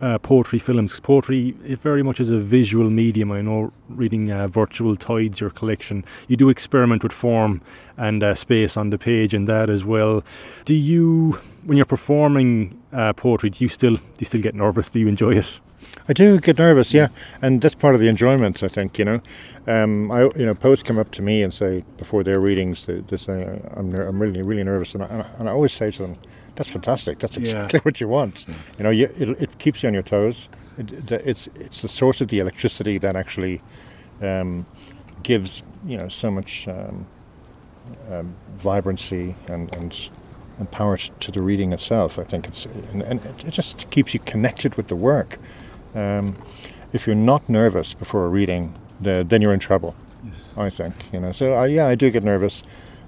uh, 0.00 0.18
poetry 0.18 0.58
films. 0.58 0.98
Poetry, 1.00 1.54
it 1.64 1.78
very 1.78 2.02
much 2.02 2.20
is 2.20 2.28
a 2.28 2.38
visual 2.38 2.90
medium. 2.90 3.30
I 3.30 3.40
know 3.40 3.72
reading 3.88 4.30
uh, 4.30 4.48
Virtual 4.48 4.96
Tides, 4.96 5.40
your 5.40 5.50
collection, 5.50 6.04
you 6.26 6.36
do 6.36 6.48
experiment 6.48 7.02
with 7.02 7.12
form 7.12 7.62
and 7.96 8.22
uh, 8.22 8.34
space 8.34 8.76
on 8.76 8.90
the 8.90 8.98
page 8.98 9.32
and 9.32 9.48
that 9.48 9.70
as 9.70 9.84
well. 9.84 10.24
Do 10.64 10.74
you, 10.74 11.38
when 11.64 11.76
you're 11.76 11.86
performing 11.86 12.80
uh, 12.92 13.12
poetry, 13.12 13.50
do 13.50 13.64
you 13.64 13.68
still 13.68 13.96
do 13.96 14.02
you 14.18 14.26
still 14.26 14.42
get 14.42 14.54
nervous? 14.54 14.90
Do 14.90 14.98
you 14.98 15.08
enjoy 15.08 15.36
it? 15.36 15.58
I 16.08 16.12
do 16.12 16.40
get 16.40 16.58
nervous, 16.58 16.92
yeah, 16.92 17.08
and 17.40 17.60
that's 17.60 17.74
part 17.74 17.94
of 17.94 18.00
the 18.00 18.08
enjoyment. 18.08 18.62
I 18.62 18.68
think 18.68 18.98
you 18.98 19.04
know, 19.04 19.20
um, 19.66 20.10
I 20.10 20.22
you 20.36 20.46
know 20.46 20.54
poets 20.54 20.82
come 20.82 20.98
up 20.98 21.10
to 21.12 21.22
me 21.22 21.42
and 21.42 21.52
say 21.52 21.84
before 21.96 22.24
their 22.24 22.40
readings 22.40 22.86
they, 22.86 23.00
they 23.00 23.16
say 23.16 23.60
I'm 23.76 23.94
I'm 23.94 24.20
really 24.20 24.42
really 24.42 24.64
nervous, 24.64 24.94
and 24.94 25.04
I, 25.04 25.30
and 25.38 25.48
I 25.48 25.52
always 25.52 25.72
say 25.72 25.90
to 25.92 26.02
them, 26.02 26.18
that's 26.54 26.70
fantastic. 26.70 27.18
That's 27.18 27.36
exactly 27.36 27.78
yeah. 27.78 27.82
what 27.82 28.00
you 28.00 28.08
want. 28.08 28.46
Mm. 28.46 28.54
You 28.78 28.84
know, 28.84 28.90
you, 28.90 29.04
it, 29.18 29.42
it, 29.42 29.58
keeps 29.58 29.82
you 29.82 29.88
on 29.88 29.94
your 29.94 30.02
toes. 30.02 30.48
It, 30.76 31.10
it's 31.10 31.48
it's 31.54 31.82
the 31.82 31.88
source 31.88 32.20
of 32.20 32.28
the 32.28 32.40
electricity 32.40 32.98
that 32.98 33.16
actually 33.16 33.62
um, 34.20 34.66
gives 35.22 35.62
you 35.86 35.96
know 35.96 36.08
so 36.08 36.30
much 36.30 36.68
um, 36.68 37.06
um, 38.10 38.34
vibrancy 38.56 39.34
and, 39.46 39.74
and 39.76 40.08
and 40.58 40.70
power 40.70 40.96
to 40.96 41.30
the 41.30 41.40
reading 41.40 41.72
itself. 41.72 42.18
I 42.18 42.24
think 42.24 42.46
it's 42.48 42.66
and, 42.92 43.02
and 43.02 43.24
it 43.24 43.50
just 43.50 43.90
keeps 43.90 44.12
you 44.12 44.20
connected 44.20 44.74
with 44.76 44.88
the 44.88 44.96
work. 44.96 45.38
Um, 45.94 46.34
if 46.92 47.06
you're 47.06 47.16
not 47.16 47.48
nervous 47.48 47.94
before 47.94 48.24
a 48.26 48.28
reading, 48.28 48.74
the, 49.00 49.24
then 49.24 49.42
you're 49.42 49.54
in 49.54 49.60
trouble. 49.60 49.94
Yes. 50.24 50.54
I 50.56 50.70
think 50.70 50.94
you 51.12 51.20
know. 51.20 51.32
So 51.32 51.58
uh, 51.58 51.64
yeah, 51.64 51.86
I 51.86 51.94
do 51.94 52.10
get 52.10 52.22
nervous, 52.22 52.62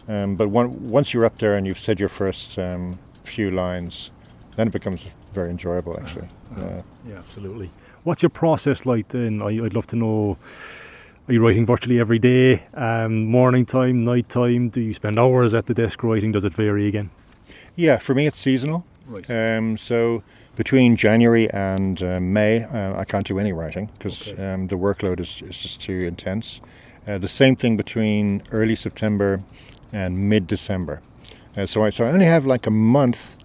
um, 0.09 0.37
but 0.37 0.49
one, 0.49 0.88
once 0.88 1.14
you're 1.14 1.25
up 1.25 1.38
there 1.38 1.55
and 1.55 1.66
you've 1.66 1.79
said 1.79 2.01
your 2.01 2.09
first 2.09 2.59
um, 2.59 2.99
few 3.23 3.51
lines, 3.51 4.11
then 4.57 4.68
it 4.68 4.73
becomes 4.73 5.05
very 5.33 5.51
enjoyable. 5.51 5.99
Actually, 6.01 6.29
uh, 6.57 6.61
uh, 6.61 6.64
yeah. 6.64 6.83
yeah, 7.09 7.18
absolutely. 7.18 7.70
What's 8.03 8.23
your 8.23 8.31
process 8.31 8.85
like 8.85 9.09
then? 9.09 9.40
I, 9.40 9.61
would 9.61 9.75
love 9.75 9.87
to 9.88 9.97
know. 9.97 10.38
Are 11.27 11.33
you 11.33 11.42
writing 11.42 11.64
virtually 11.64 11.99
every 11.99 12.18
day? 12.18 12.66
Um, 12.75 13.25
morning 13.25 13.64
time, 13.64 14.03
night 14.03 14.29
time? 14.29 14.68
Do 14.68 14.83
you 14.83 14.92
spend 14.92 15.18
hours 15.18 15.55
at 15.55 15.66
the 15.66 15.73
desk 15.73 16.03
writing? 16.03 16.33
Does 16.33 16.44
it 16.44 16.53
vary 16.53 16.87
again? 16.87 17.11
Yeah, 17.77 17.97
for 17.97 18.14
me 18.14 18.27
it's 18.27 18.38
seasonal. 18.38 18.85
Right. 19.07 19.31
Um, 19.31 19.77
so 19.77 20.23
between 20.57 20.97
January 20.97 21.51
and 21.51 22.03
uh, 22.03 22.21
May, 22.21 22.64
uh, 22.64 22.99
I 22.99 23.05
can't 23.05 23.27
do 23.27 23.38
any 23.38 23.53
writing 23.53 23.90
because 23.99 24.33
okay. 24.33 24.53
um, 24.53 24.69
the 24.69 24.77
workload 24.77 25.21
is, 25.21 25.43
is 25.43 25.59
just 25.59 25.81
too 25.81 26.05
intense. 26.07 26.61
Uh, 27.07 27.19
the 27.19 27.29
same 27.29 27.57
thing 27.57 27.77
between 27.77 28.43
early 28.53 28.77
September 28.77 29.43
and 29.93 30.29
mid 30.29 30.47
December. 30.47 31.01
Uh, 31.57 31.67
so, 31.67 31.85
I, 31.85 31.90
so 31.90 32.05
I 32.05 32.11
only 32.11 32.27
have 32.27 32.47
like 32.47 32.67
a 32.67 32.71
month 32.71 33.38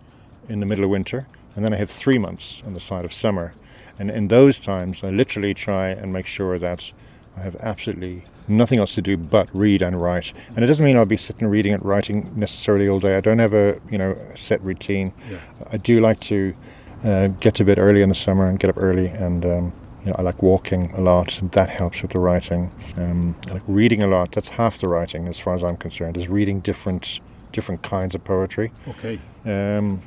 in 0.48 0.60
the 0.60 0.66
middle 0.66 0.84
of 0.84 0.90
winter, 0.90 1.28
and 1.56 1.64
then 1.64 1.74
I 1.74 1.78
have 1.78 1.90
three 1.90 2.18
months 2.18 2.64
on 2.66 2.74
the 2.74 2.80
side 2.80 3.06
of 3.06 3.14
summer. 3.14 3.54
And 4.00 4.10
in 4.10 4.30
those 4.30 4.60
times, 4.60 5.04
I 5.04 5.10
literally 5.10 5.54
try 5.54 5.90
and 5.90 6.14
make 6.14 6.26
sure 6.26 6.58
that 6.58 6.92
I 7.36 7.42
have 7.42 7.56
absolutely 7.58 8.24
nothing 8.48 8.80
else 8.80 8.96
to 8.96 9.02
do 9.02 9.18
but 9.18 9.50
read 9.54 9.82
and 9.82 10.02
write. 10.02 10.34
And 10.56 10.64
it 10.64 10.68
doesn't 10.68 10.84
mean 10.84 10.98
I'll 10.98 11.06
be 11.06 11.18
sitting 11.18 11.48
reading 11.48 11.74
and 11.74 11.84
writing 11.86 12.32
necessarily 12.36 12.88
all 12.88 13.00
day. 13.00 13.18
I 13.18 13.22
don't 13.22 13.40
have 13.40 13.54
a 13.54 13.80
you 13.90 13.98
know 13.98 14.18
set 14.36 14.62
routine. 14.64 15.14
Yeah. 15.30 15.40
I 15.72 15.78
do 15.78 16.00
like 16.00 16.20
to 16.22 16.56
uh, 17.04 17.28
get 17.40 17.56
to 17.56 17.64
bed 17.66 17.78
early 17.80 18.02
in 18.02 18.10
the 18.10 18.16
summer 18.16 18.48
and 18.48 18.60
get 18.60 18.70
up 18.70 18.78
early 18.78 19.08
and. 19.08 19.46
Um, 19.46 19.74
you 20.02 20.12
know, 20.12 20.16
I 20.18 20.22
like 20.22 20.42
walking 20.42 20.92
a 20.94 21.02
lot. 21.02 21.38
That 21.52 21.70
helps 21.70 22.02
with 22.02 22.12
the 22.12 22.20
writing. 22.20 22.72
Um, 22.96 23.36
I 23.50 23.56
like 23.56 23.64
reading 23.68 24.02
a 24.02 24.08
lot. 24.08 24.32
That's 24.32 24.48
half 24.48 24.78
the 24.78 24.88
writing, 24.88 25.28
as 25.28 25.38
far 25.38 25.56
as 25.56 25.62
I'm 25.62 25.76
concerned. 25.76 26.16
Is 26.16 26.30
reading 26.30 26.62
different 26.62 27.20
different 27.52 27.82
kinds 27.82 28.16
of 28.16 28.24
poetry. 28.24 28.72
Okay. 28.88 29.20
Um, 29.46 30.00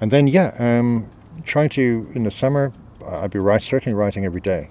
and 0.00 0.10
then 0.10 0.28
yeah, 0.28 0.54
um, 0.58 1.08
trying 1.44 1.70
to 1.70 2.10
in 2.14 2.24
the 2.24 2.30
summer, 2.30 2.70
I'd 3.06 3.30
be 3.30 3.38
right, 3.38 3.62
certainly 3.62 3.94
writing 3.94 4.24
every 4.24 4.40
day. 4.40 4.68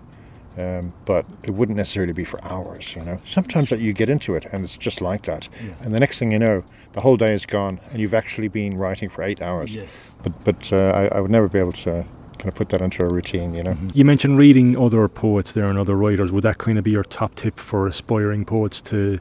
Um, 0.58 0.94
but 1.06 1.26
it 1.44 1.52
wouldn't 1.52 1.78
necessarily 1.78 2.12
be 2.12 2.26
for 2.26 2.44
hours, 2.44 2.96
you 2.96 3.04
know. 3.04 3.20
Sometimes 3.24 3.70
that 3.70 3.80
you 3.80 3.94
get 3.94 4.10
into 4.10 4.36
it 4.36 4.46
and 4.52 4.64
it's 4.64 4.78
just 4.78 5.00
like 5.00 5.24
that, 5.24 5.48
yeah. 5.64 5.72
and 5.82 5.94
the 5.94 6.00
next 6.00 6.20
thing 6.20 6.32
you 6.32 6.40
know, 6.40 6.64
the 6.94 7.02
whole 7.02 7.18
day 7.18 7.34
is 7.34 7.46
gone, 7.46 7.80
and 7.92 8.02
you've 8.02 8.14
actually 8.14 8.48
been 8.48 8.76
writing 8.78 9.10
for 9.10 9.24
eight 9.24 9.42
hours. 9.42 9.74
Yes. 9.74 10.12
But 10.24 10.44
but 10.44 10.74
uh, 10.74 10.92
I, 11.12 11.18
I, 11.18 11.20
would 11.22 11.32
never 11.32 11.48
be 11.48 11.60
able 11.60 11.72
to 11.74 12.04
kind 12.38 12.48
of 12.48 12.56
put 12.56 12.70
that 12.70 12.82
into 12.82 13.04
a 13.04 13.08
routine, 13.08 13.54
you 13.54 13.64
know. 13.64 13.72
Mm-hmm. 13.72 13.90
You 13.94 14.06
mentioned 14.06 14.38
reading 14.38 14.78
other 14.78 15.08
poets 15.08 15.54
there 15.54 15.70
and 15.70 15.78
other 15.78 15.96
writers. 15.96 16.32
Would 16.32 16.44
that 16.44 16.58
kind 16.58 16.78
of 16.78 16.84
be 16.84 16.92
your 16.92 17.04
top 17.04 17.36
tip 17.36 17.60
for 17.60 17.88
aspiring 17.88 18.46
poets 18.46 18.82
to? 18.84 19.20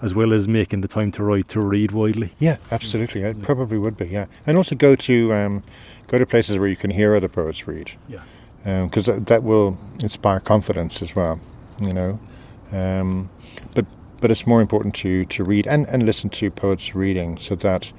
As 0.00 0.14
well 0.14 0.32
as 0.32 0.48
making 0.48 0.80
the 0.80 0.88
time 0.88 1.12
to 1.12 1.22
write, 1.22 1.46
to 1.50 1.60
read 1.60 1.92
widely. 1.92 2.32
Yeah, 2.40 2.56
absolutely. 2.72 3.22
It 3.22 3.40
probably 3.40 3.78
would 3.78 3.96
be. 3.96 4.06
Yeah, 4.06 4.26
and 4.44 4.56
also 4.56 4.74
go 4.74 4.96
to 4.96 5.32
um, 5.32 5.62
go 6.08 6.18
to 6.18 6.26
places 6.26 6.58
where 6.58 6.66
you 6.66 6.74
can 6.74 6.90
hear 6.90 7.14
other 7.14 7.28
poets 7.28 7.68
read. 7.68 7.92
Yeah 8.08 8.22
because 8.64 9.08
um, 9.08 9.16
that, 9.16 9.26
that, 9.26 9.42
will 9.42 9.76
inspire 10.00 10.40
confidence 10.40 11.02
as 11.02 11.16
well, 11.16 11.40
you 11.80 11.92
know. 11.92 12.18
Um, 12.70 13.28
but 13.74 13.86
but 14.20 14.30
it's 14.30 14.46
more 14.46 14.60
important 14.60 14.94
to, 14.94 15.24
to 15.26 15.42
read 15.42 15.66
and, 15.66 15.86
and 15.88 16.04
listen 16.04 16.30
to 16.30 16.50
poets 16.50 16.94
reading 16.94 17.38
so 17.38 17.56
that 17.56 17.92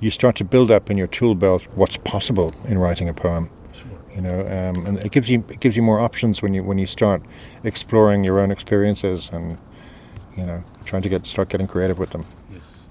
you 0.00 0.10
start 0.10 0.34
to 0.36 0.44
build 0.44 0.70
up 0.70 0.90
in 0.90 0.96
your 0.96 1.06
tool 1.06 1.34
belt 1.34 1.62
what's 1.74 1.96
possible 1.98 2.52
in 2.66 2.78
writing 2.78 3.08
a 3.08 3.14
poem. 3.14 3.48
You 4.14 4.22
know, 4.22 4.40
um, 4.40 4.84
and 4.84 4.98
it 4.98 5.12
gives 5.12 5.30
you 5.30 5.44
it 5.48 5.60
gives 5.60 5.76
you 5.76 5.82
more 5.82 6.00
options 6.00 6.42
when 6.42 6.52
you 6.52 6.64
when 6.64 6.78
you 6.78 6.86
start 6.86 7.22
exploring 7.62 8.24
your 8.24 8.40
own 8.40 8.50
experiences 8.50 9.30
and 9.32 9.56
you 10.36 10.44
know 10.44 10.64
trying 10.84 11.02
to 11.02 11.08
get 11.08 11.24
start 11.24 11.50
getting 11.50 11.68
creative 11.68 12.00
with 12.00 12.10
them. 12.10 12.26
Yes. 12.52 12.86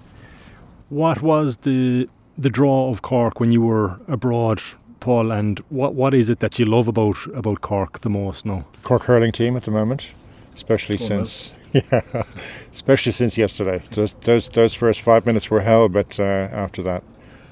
What 0.88 1.22
was 1.22 1.58
the 1.58 2.08
the 2.38 2.50
draw 2.50 2.90
of 2.90 3.02
Cork 3.02 3.42
when 3.42 3.52
you 3.52 3.62
were 3.62 4.00
abroad 4.08 4.62
Paul, 5.00 5.32
and 5.32 5.60
what 5.70 5.94
what 5.94 6.14
is 6.14 6.30
it 6.30 6.40
that 6.40 6.60
you 6.60 6.66
love 6.66 6.88
about 6.88 7.18
about 7.34 7.62
Cork 7.62 8.02
the 8.02 8.10
most 8.10 8.46
now? 8.46 8.66
Cork 8.84 9.04
hurling 9.04 9.32
team 9.32 9.56
at 9.56 9.64
the 9.64 9.72
moment, 9.72 10.08
especially 10.56 10.98
since 10.98 11.54
yeah, 11.74 12.24
especially 12.72 13.12
since 13.12 13.38
yesterday. 13.38 13.82
Those 13.92 14.14
those 14.22 14.50
those 14.50 14.74
first 14.74 15.02
five 15.02 15.26
minutes 15.26 15.50
were 15.50 15.62
hell, 15.62 15.90
but 15.90 16.20
uh, 16.20 16.24
after 16.24 16.82
that, 16.84 17.04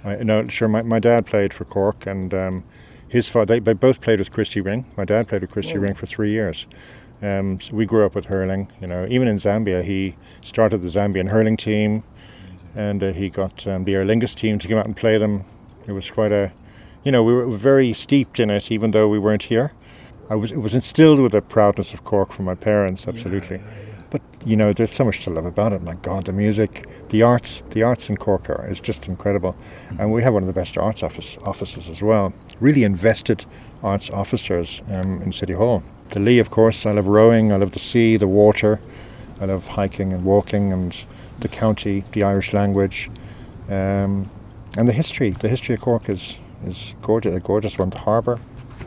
I 0.04 0.16
know 0.18 0.46
sure 0.48 0.68
my, 0.68 0.82
my 0.82 1.00
dad 1.00 1.26
played 1.26 1.54
for 1.54 1.66
Cork, 1.66 2.06
and 2.06 2.34
um, 2.34 2.64
his 3.08 3.28
father 3.28 3.56
they, 3.56 3.60
they, 3.60 3.74
both 3.74 4.02
played 4.02 4.20
with 4.20 4.32
Christy 4.32 4.62
Ring. 4.62 4.86
My 4.98 5.06
dad 5.06 5.28
played 5.28 5.42
with 5.42 5.52
Christy 5.52 5.78
oh. 5.78 5.82
Ring 5.82 5.94
for 5.94 6.06
three 6.06 6.32
years. 6.32 6.66
Um, 7.22 7.60
so 7.60 7.74
we 7.74 7.86
grew 7.86 8.06
up 8.06 8.16
with 8.16 8.26
hurling. 8.26 8.72
You 8.82 8.88
know, 8.88 9.08
even 9.10 9.28
in 9.28 9.38
Zambia, 9.38 9.84
he 9.84 10.16
started 10.42 10.80
the 10.80 10.90
Zambian 10.90 11.30
hurling 11.30 11.58
team, 11.58 12.04
and 12.76 13.02
uh, 13.04 13.12
he 13.14 13.30
got 13.30 13.66
um, 13.68 13.84
the 13.84 13.96
Aer 13.96 14.06
Lingus 14.06 14.36
team 14.36 14.60
to 14.60 14.68
come 14.68 14.78
out 14.78 14.86
and 14.86 14.96
play 14.96 15.18
them. 15.18 15.46
It 15.88 15.94
was 15.94 16.10
quite 16.10 16.32
a 16.32 16.52
you 17.06 17.12
know, 17.12 17.24
we 17.24 17.34
were 17.34 17.46
very 17.46 17.94
steeped 17.94 18.40
in 18.40 18.50
it, 18.50 18.72
even 18.72 18.92
though 18.92 19.08
we 19.08 19.20
weren't 19.20 19.44
here. 19.44 19.72
I 20.30 20.36
was, 20.36 20.52
it 20.52 20.58
was 20.58 20.74
instilled 20.74 21.20
with 21.20 21.36
a 21.36 21.42
proudness 21.42 21.94
of 21.94 22.04
Cork 22.04 22.34
from 22.34 22.46
my 22.46 22.56
parents, 22.56 23.08
absolutely. 23.08 23.58
Yeah, 23.58 23.64
yeah, 23.64 23.88
yeah. 23.88 24.02
But 24.10 24.22
you 24.44 24.56
know, 24.56 24.74
there's 24.74 24.92
so 24.92 25.04
much 25.04 25.24
to 25.26 25.30
love 25.30 25.46
about 25.46 25.72
it. 25.72 25.84
My 25.84 25.94
God, 25.96 26.26
the 26.26 26.32
music, 26.32 26.88
the 27.10 27.22
arts, 27.22 27.62
the 27.70 27.84
arts 27.84 28.10
in 28.10 28.18
Cork 28.18 28.50
are 28.50 28.68
is 28.68 28.80
just 28.80 29.08
incredible, 29.08 29.54
mm-hmm. 29.54 30.02
and 30.02 30.12
we 30.12 30.24
have 30.24 30.34
one 30.34 30.42
of 30.42 30.48
the 30.48 30.54
best 30.54 30.78
arts 30.78 31.04
office, 31.04 31.38
offices 31.44 31.88
as 31.90 32.02
well. 32.02 32.34
Really 32.60 32.84
invested 32.84 33.46
arts 33.84 34.10
officers 34.10 34.82
um, 34.90 35.22
in 35.22 35.32
City 35.32 35.54
Hall. 35.54 35.84
The 36.10 36.20
Lee, 36.20 36.40
of 36.40 36.50
course. 36.50 36.86
I 36.86 36.92
love 36.92 37.08
rowing. 37.08 37.52
I 37.52 37.58
love 37.58 37.72
the 37.72 37.80
sea, 37.80 38.18
the 38.18 38.28
water. 38.28 38.80
I 39.40 39.46
love 39.46 39.68
hiking 39.68 40.12
and 40.12 40.24
walking, 40.24 40.74
and 40.74 40.96
the 41.40 41.50
county, 41.50 42.04
the 42.14 42.24
Irish 42.24 42.54
language, 42.54 43.12
um, 43.70 44.30
and 44.78 44.88
the 44.88 44.94
history. 44.94 45.32
The 45.32 45.50
history 45.50 45.76
of 45.76 45.82
Cork 45.82 46.10
is 46.10 46.38
is 46.68 46.96
gorgeous, 47.02 47.36
a 47.36 47.40
gorgeous 47.40 47.78
one. 47.78 47.90
The 47.90 48.00
harbour, 48.00 48.40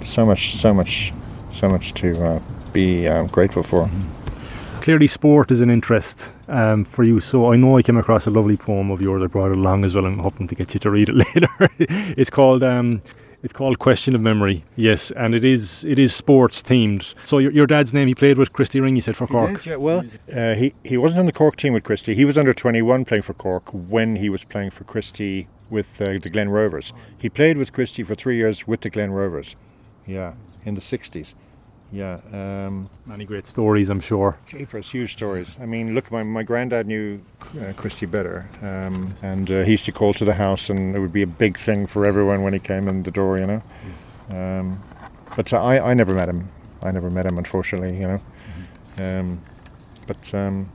so 0.04 0.24
much, 0.26 0.56
so 0.56 0.72
much, 0.74 1.12
so 1.50 1.68
much 1.68 1.94
to 1.94 2.24
uh, 2.24 2.40
be 2.72 3.08
um, 3.08 3.26
grateful 3.28 3.62
for. 3.62 3.86
Mm-hmm. 3.86 4.80
Clearly, 4.82 5.06
sport 5.06 5.50
is 5.50 5.60
an 5.60 5.70
interest 5.70 6.34
um, 6.48 6.84
for 6.84 7.04
you. 7.04 7.20
So 7.20 7.52
I 7.52 7.56
know 7.56 7.76
I 7.76 7.82
came 7.82 7.98
across 7.98 8.26
a 8.26 8.30
lovely 8.30 8.56
poem 8.56 8.90
of 8.90 9.02
yours. 9.02 9.22
I 9.22 9.26
brought 9.26 9.50
it 9.50 9.58
along 9.58 9.84
as 9.84 9.94
well. 9.94 10.06
I'm 10.06 10.18
hoping 10.18 10.48
to 10.48 10.54
get 10.54 10.72
you 10.72 10.80
to 10.80 10.90
read 10.90 11.08
it 11.10 11.14
later. 11.34 11.48
it's 11.78 12.30
called. 12.30 12.62
Um, 12.62 13.02
it's 13.42 13.52
called 13.52 13.78
Question 13.78 14.14
of 14.14 14.20
Memory. 14.20 14.64
Yes, 14.76 15.10
and 15.12 15.34
it 15.34 15.44
is 15.44 15.84
it 15.84 15.98
is 15.98 16.14
sports 16.14 16.62
themed. 16.62 17.14
So 17.24 17.38
your, 17.38 17.52
your 17.52 17.66
dad's 17.66 17.94
name, 17.94 18.08
he 18.08 18.14
played 18.14 18.38
with 18.38 18.52
Christy 18.52 18.80
Ring. 18.80 18.96
You 18.96 19.02
said 19.02 19.16
for 19.16 19.26
Cork. 19.26 19.56
Did, 19.62 19.66
yeah, 19.66 19.76
well, 19.76 20.04
uh, 20.34 20.54
he 20.54 20.74
he 20.84 20.96
wasn't 20.96 21.20
on 21.20 21.26
the 21.26 21.32
Cork 21.32 21.56
team 21.56 21.72
with 21.72 21.84
Christy. 21.84 22.14
He 22.14 22.24
was 22.24 22.36
under 22.36 22.52
twenty 22.52 22.82
one 22.82 23.04
playing 23.04 23.22
for 23.22 23.34
Cork 23.34 23.68
when 23.72 24.16
he 24.16 24.28
was 24.28 24.44
playing 24.44 24.70
for 24.70 24.84
Christy 24.84 25.46
with 25.70 26.00
uh, 26.00 26.18
the 26.18 26.30
Glen 26.30 26.48
Rovers. 26.48 26.92
He 27.18 27.28
played 27.28 27.58
with 27.58 27.72
Christy 27.72 28.02
for 28.02 28.14
three 28.14 28.36
years 28.36 28.66
with 28.66 28.80
the 28.80 28.90
Glen 28.90 29.10
Rovers. 29.10 29.54
Yeah, 30.06 30.34
in 30.64 30.74
the 30.74 30.80
60s. 30.80 31.34
Yeah. 31.90 32.20
Um, 32.32 32.90
Many 33.06 33.24
great 33.24 33.46
stories, 33.46 33.88
I'm 33.90 34.00
sure. 34.00 34.36
Jeepers, 34.46 34.90
huge 34.90 35.12
stories. 35.12 35.48
I 35.60 35.66
mean, 35.66 35.94
look, 35.94 36.10
my, 36.10 36.22
my 36.22 36.42
granddad 36.42 36.86
knew 36.86 37.20
uh, 37.60 37.72
Christy 37.76 38.06
better, 38.06 38.48
um, 38.62 39.14
and 39.22 39.50
uh, 39.50 39.62
he 39.62 39.72
used 39.72 39.86
to 39.86 39.92
call 39.92 40.12
to 40.14 40.24
the 40.24 40.34
house, 40.34 40.68
and 40.68 40.94
it 40.94 40.98
would 40.98 41.12
be 41.12 41.22
a 41.22 41.26
big 41.26 41.56
thing 41.56 41.86
for 41.86 42.04
everyone 42.04 42.42
when 42.42 42.52
he 42.52 42.58
came 42.58 42.88
in 42.88 43.02
the 43.02 43.10
door, 43.10 43.38
you 43.38 43.46
know. 43.46 43.62
Yes. 44.28 44.36
Um, 44.36 44.80
but 45.34 45.52
uh, 45.52 45.62
I, 45.62 45.90
I 45.90 45.94
never 45.94 46.14
met 46.14 46.28
him. 46.28 46.48
I 46.82 46.90
never 46.90 47.10
met 47.10 47.24
him, 47.24 47.38
unfortunately, 47.38 47.98
you 47.98 48.06
know. 48.06 48.20
Mm-hmm. 48.96 49.20
Um, 49.20 49.40
but 50.06 50.34
um, 50.34 50.70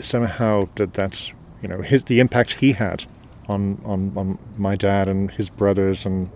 somehow 0.00 0.68
that 0.76 0.94
that's 0.94 1.32
you 1.62 1.68
know 1.68 1.80
his 1.82 2.04
the 2.04 2.20
impact 2.20 2.54
he 2.54 2.72
had 2.72 3.04
on, 3.48 3.80
on, 3.84 4.12
on 4.16 4.38
my 4.56 4.74
dad 4.74 5.08
and 5.08 5.30
his 5.30 5.50
brothers 5.50 6.06
and 6.06 6.30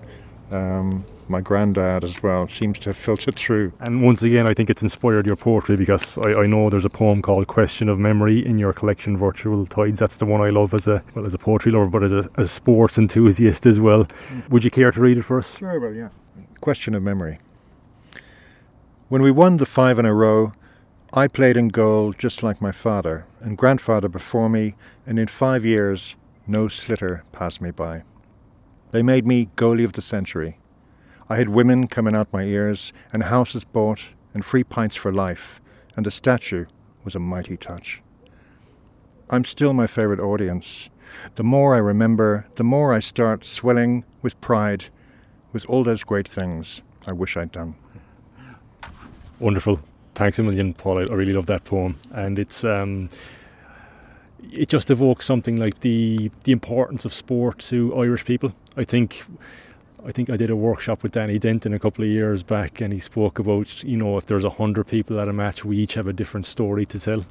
um, 0.51 1.05
my 1.29 1.41
granddad 1.41 2.05
as 2.05 2.23
well 2.23 2.49
seems 2.49 2.79
to 2.81 2.91
have 2.91 2.97
filtered 2.97 3.37
through. 3.37 3.73
And 3.81 4.03
once 4.03 4.23
again, 4.23 4.47
I 4.47 4.55
think 4.55 4.71
it's 4.71 4.83
inspired 4.83 5.27
your 5.27 5.37
poetry 5.37 5.77
because 5.77 6.19
I, 6.19 6.43
I 6.43 6.47
know 6.47 6.71
there's 6.71 6.85
a 6.85 6.91
poem 6.91 7.23
called 7.23 7.47
"Question 7.47 7.89
of 7.89 7.99
Memory" 7.99 8.45
in 8.45 8.59
your 8.59 8.73
collection, 8.73 9.17
Virtual 9.17 9.67
Tides. 9.67 10.01
That's 10.01 10.17
the 10.17 10.27
one 10.27 10.41
I 10.41 10.51
love 10.51 10.75
as 10.75 10.87
a 10.89 11.03
well 11.15 11.27
as 11.27 11.35
a 11.35 11.39
poetry 11.39 11.73
lover, 11.73 11.87
but 11.87 12.05
as 12.05 12.13
a, 12.13 12.29
a 12.37 12.47
sports 12.47 12.99
enthusiast 12.99 13.67
as 13.67 13.81
well. 13.81 14.07
Would 14.51 14.65
you 14.65 14.71
care 14.71 14.91
to 14.91 15.01
read 15.01 15.19
it 15.19 15.23
for 15.23 15.39
us? 15.39 15.59
Sure, 15.59 15.81
well, 15.81 15.93
yeah. 15.93 16.11
Question 16.61 16.95
of 16.95 17.03
Memory. 17.03 17.39
When 19.09 19.23
we 19.23 19.31
won 19.31 19.59
the 19.59 19.67
five 19.67 19.99
in 19.99 20.07
a 20.07 20.13
row, 20.13 20.53
I 21.13 21.29
played 21.29 21.57
in 21.57 21.69
goal 21.69 22.13
just 22.13 22.43
like 22.43 22.61
my 22.61 22.73
father 22.73 23.27
and 23.41 23.57
grandfather 23.57 24.09
before 24.09 24.49
me, 24.49 24.75
and 25.07 25.19
in 25.19 25.29
five 25.29 25.65
years 25.65 26.17
no 26.47 26.67
sliotar 26.67 27.23
passed 27.33 27.61
me 27.61 27.71
by. 27.71 28.03
They 28.91 29.03
made 29.03 29.27
me 29.27 29.49
goalie 29.57 29.85
of 29.85 29.95
the 29.95 30.03
century. 30.03 30.59
I 31.29 31.37
had 31.37 31.49
women 31.49 31.89
coming 31.89 32.15
out 32.15 32.33
my 32.33 32.43
ears, 32.43 32.93
and 33.13 33.25
houses 33.25 33.65
bought, 33.65 34.11
and 34.33 34.45
free 34.45 34.65
pints 34.65 34.97
for 34.97 35.13
life, 35.13 35.61
and 35.97 36.07
a 36.07 36.11
statue 36.11 36.67
was 37.05 37.15
a 37.15 37.19
mighty 37.19 37.57
touch. 37.57 38.03
I'm 39.31 39.45
still 39.45 39.73
my 39.73 39.87
favorite 39.87 40.21
audience. 40.21 40.89
The 41.35 41.43
more 41.43 41.75
I 41.75 41.79
remember, 41.79 42.47
the 42.55 42.65
more 42.65 42.93
I 42.93 43.01
start 43.01 43.45
swelling 43.45 44.05
with 44.23 44.41
pride 44.41 44.87
with 45.53 45.67
all 45.69 45.83
those 45.83 46.05
great 46.05 46.29
things 46.29 46.83
I 47.07 47.13
wish 47.13 47.37
I'd 47.37 47.53
done. 47.53 47.75
Wonderful. 49.41 49.81
Thanks 50.15 50.39
a 50.39 50.43
million, 50.43 50.75
Paul. 50.75 50.99
I 50.99 51.15
really 51.15 51.33
love 51.33 51.47
that 51.47 51.65
poem, 51.65 51.99
and 52.13 52.39
it's 52.39 52.65
um, 52.65 53.09
it 54.53 54.69
just 54.69 54.91
evokes 54.91 55.27
something 55.27 55.59
like 55.59 55.81
the 55.81 56.31
the 56.45 56.53
importance 56.53 57.05
of 57.05 57.13
sport 57.13 57.59
to 57.71 57.95
Irish 57.97 58.25
people. 58.25 58.53
I 58.77 58.85
think 58.85 59.25
I 60.05 60.13
think 60.13 60.31
I 60.31 60.37
did 60.37 60.51
a 60.51 60.57
workshop 60.57 61.03
with 61.03 61.13
Danny 61.13 61.39
Denton 61.39 61.73
a 61.73 61.79
couple 61.79 62.05
of 62.05 62.11
years 62.11 62.43
back, 62.43 62.81
and 62.81 62.93
he 62.93 63.01
spoke 63.01 63.39
about 63.39 63.83
you 63.83 63.97
know 63.97 64.17
if 64.19 64.27
there's 64.27 64.45
a 64.45 64.51
hundred 64.51 64.87
people 64.87 65.19
at 65.19 65.29
a 65.29 65.33
match, 65.33 65.65
we 65.65 65.79
each 65.79 65.95
have 65.95 66.07
a 66.07 66.13
different 66.13 66.47
story 66.47 66.85
to 66.87 67.01
tell, 67.01 67.25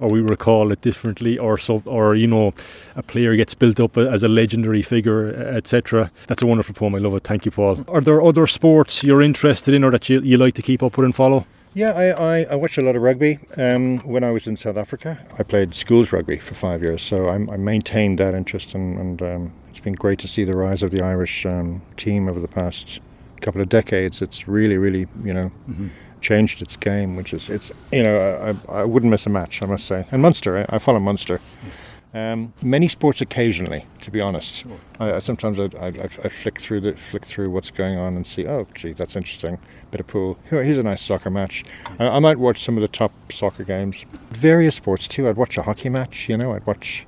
or 0.00 0.08
we 0.08 0.20
recall 0.20 0.72
it 0.72 0.80
differently, 0.80 1.38
or 1.38 1.58
so, 1.58 1.82
or 1.84 2.14
you 2.16 2.26
know, 2.26 2.54
a 2.94 3.02
player 3.02 3.36
gets 3.36 3.54
built 3.54 3.78
up 3.80 3.96
as 3.96 4.22
a 4.22 4.28
legendary 4.28 4.82
figure, 4.82 5.28
etc. 5.28 6.10
That's 6.26 6.42
a 6.42 6.46
wonderful 6.46 6.74
poem. 6.74 6.94
I 6.94 6.98
love 6.98 7.14
it. 7.14 7.24
Thank 7.24 7.44
you, 7.44 7.52
Paul. 7.52 7.84
Are 7.88 8.00
there 8.00 8.22
other 8.22 8.46
sports 8.46 9.04
you're 9.04 9.22
interested 9.22 9.74
in, 9.74 9.84
or 9.84 9.90
that 9.90 10.08
you, 10.08 10.20
you 10.20 10.38
like 10.38 10.54
to 10.54 10.62
keep 10.62 10.82
up 10.82 10.96
with 10.96 11.04
and 11.04 11.14
follow? 11.14 11.46
Yeah, 11.76 11.90
I, 11.90 12.38
I, 12.38 12.42
I 12.52 12.54
watched 12.54 12.78
a 12.78 12.80
lot 12.80 12.96
of 12.96 13.02
rugby. 13.02 13.38
Um, 13.58 13.98
when 13.98 14.24
I 14.24 14.30
was 14.30 14.46
in 14.46 14.56
South 14.56 14.78
Africa, 14.78 15.22
I 15.38 15.42
played 15.42 15.74
schools 15.74 16.10
rugby 16.10 16.38
for 16.38 16.54
five 16.54 16.82
years, 16.82 17.02
so 17.02 17.26
I, 17.28 17.34
I 17.34 17.58
maintained 17.58 18.18
that 18.18 18.32
interest, 18.32 18.74
and, 18.74 18.98
and 18.98 19.20
um, 19.20 19.52
it's 19.68 19.80
been 19.80 19.92
great 19.92 20.18
to 20.20 20.26
see 20.26 20.44
the 20.44 20.56
rise 20.56 20.82
of 20.82 20.90
the 20.90 21.02
Irish 21.02 21.44
um, 21.44 21.82
team 21.98 22.30
over 22.30 22.40
the 22.40 22.48
past 22.48 23.00
couple 23.42 23.60
of 23.60 23.68
decades. 23.68 24.22
It's 24.22 24.48
really, 24.48 24.78
really, 24.78 25.06
you 25.22 25.34
know, 25.34 25.52
mm-hmm. 25.68 25.88
changed 26.22 26.62
its 26.62 26.76
game, 26.76 27.14
which 27.14 27.34
is, 27.34 27.50
it's, 27.50 27.70
you 27.92 28.02
know, 28.02 28.56
I, 28.70 28.78
I 28.80 28.84
wouldn't 28.84 29.10
miss 29.10 29.26
a 29.26 29.30
match, 29.30 29.62
I 29.62 29.66
must 29.66 29.84
say. 29.84 30.06
And 30.10 30.22
Munster, 30.22 30.56
I, 30.56 30.76
I 30.76 30.78
follow 30.78 30.98
Munster. 30.98 31.42
Yes. 31.62 31.92
Um, 32.16 32.54
many 32.62 32.88
sports 32.88 33.20
occasionally, 33.20 33.84
to 34.00 34.10
be 34.10 34.22
honest. 34.22 34.54
Sure. 34.54 34.78
I, 34.98 35.12
I, 35.12 35.18
sometimes 35.18 35.60
I, 35.60 35.64
I, 35.78 35.88
I, 35.88 36.28
flick 36.30 36.58
through 36.58 36.80
the, 36.80 36.94
flick 36.94 37.26
through 37.26 37.50
what's 37.50 37.70
going 37.70 37.98
on 37.98 38.16
and 38.16 38.26
see, 38.26 38.46
oh, 38.46 38.66
gee, 38.74 38.92
that's 38.92 39.16
interesting. 39.16 39.58
Bit 39.90 40.00
of 40.00 40.06
pool. 40.06 40.38
Here's 40.48 40.78
a 40.78 40.82
nice 40.82 41.02
soccer 41.02 41.28
match. 41.28 41.62
I, 41.98 42.08
I, 42.08 42.18
might 42.20 42.38
watch 42.38 42.64
some 42.64 42.78
of 42.78 42.80
the 42.80 42.88
top 42.88 43.12
soccer 43.30 43.64
games. 43.64 44.06
Various 44.30 44.76
sports 44.76 45.06
too. 45.06 45.28
I'd 45.28 45.36
watch 45.36 45.58
a 45.58 45.62
hockey 45.62 45.90
match. 45.90 46.26
You 46.26 46.38
know, 46.38 46.54
I'd 46.54 46.66
watch 46.66 47.04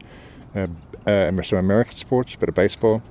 uh, 0.54 0.66
uh, 1.06 1.42
some 1.42 1.58
American 1.58 1.94
sports, 1.94 2.34
a 2.34 2.38
bit 2.38 2.50
of 2.50 2.54
baseball. 2.54 3.02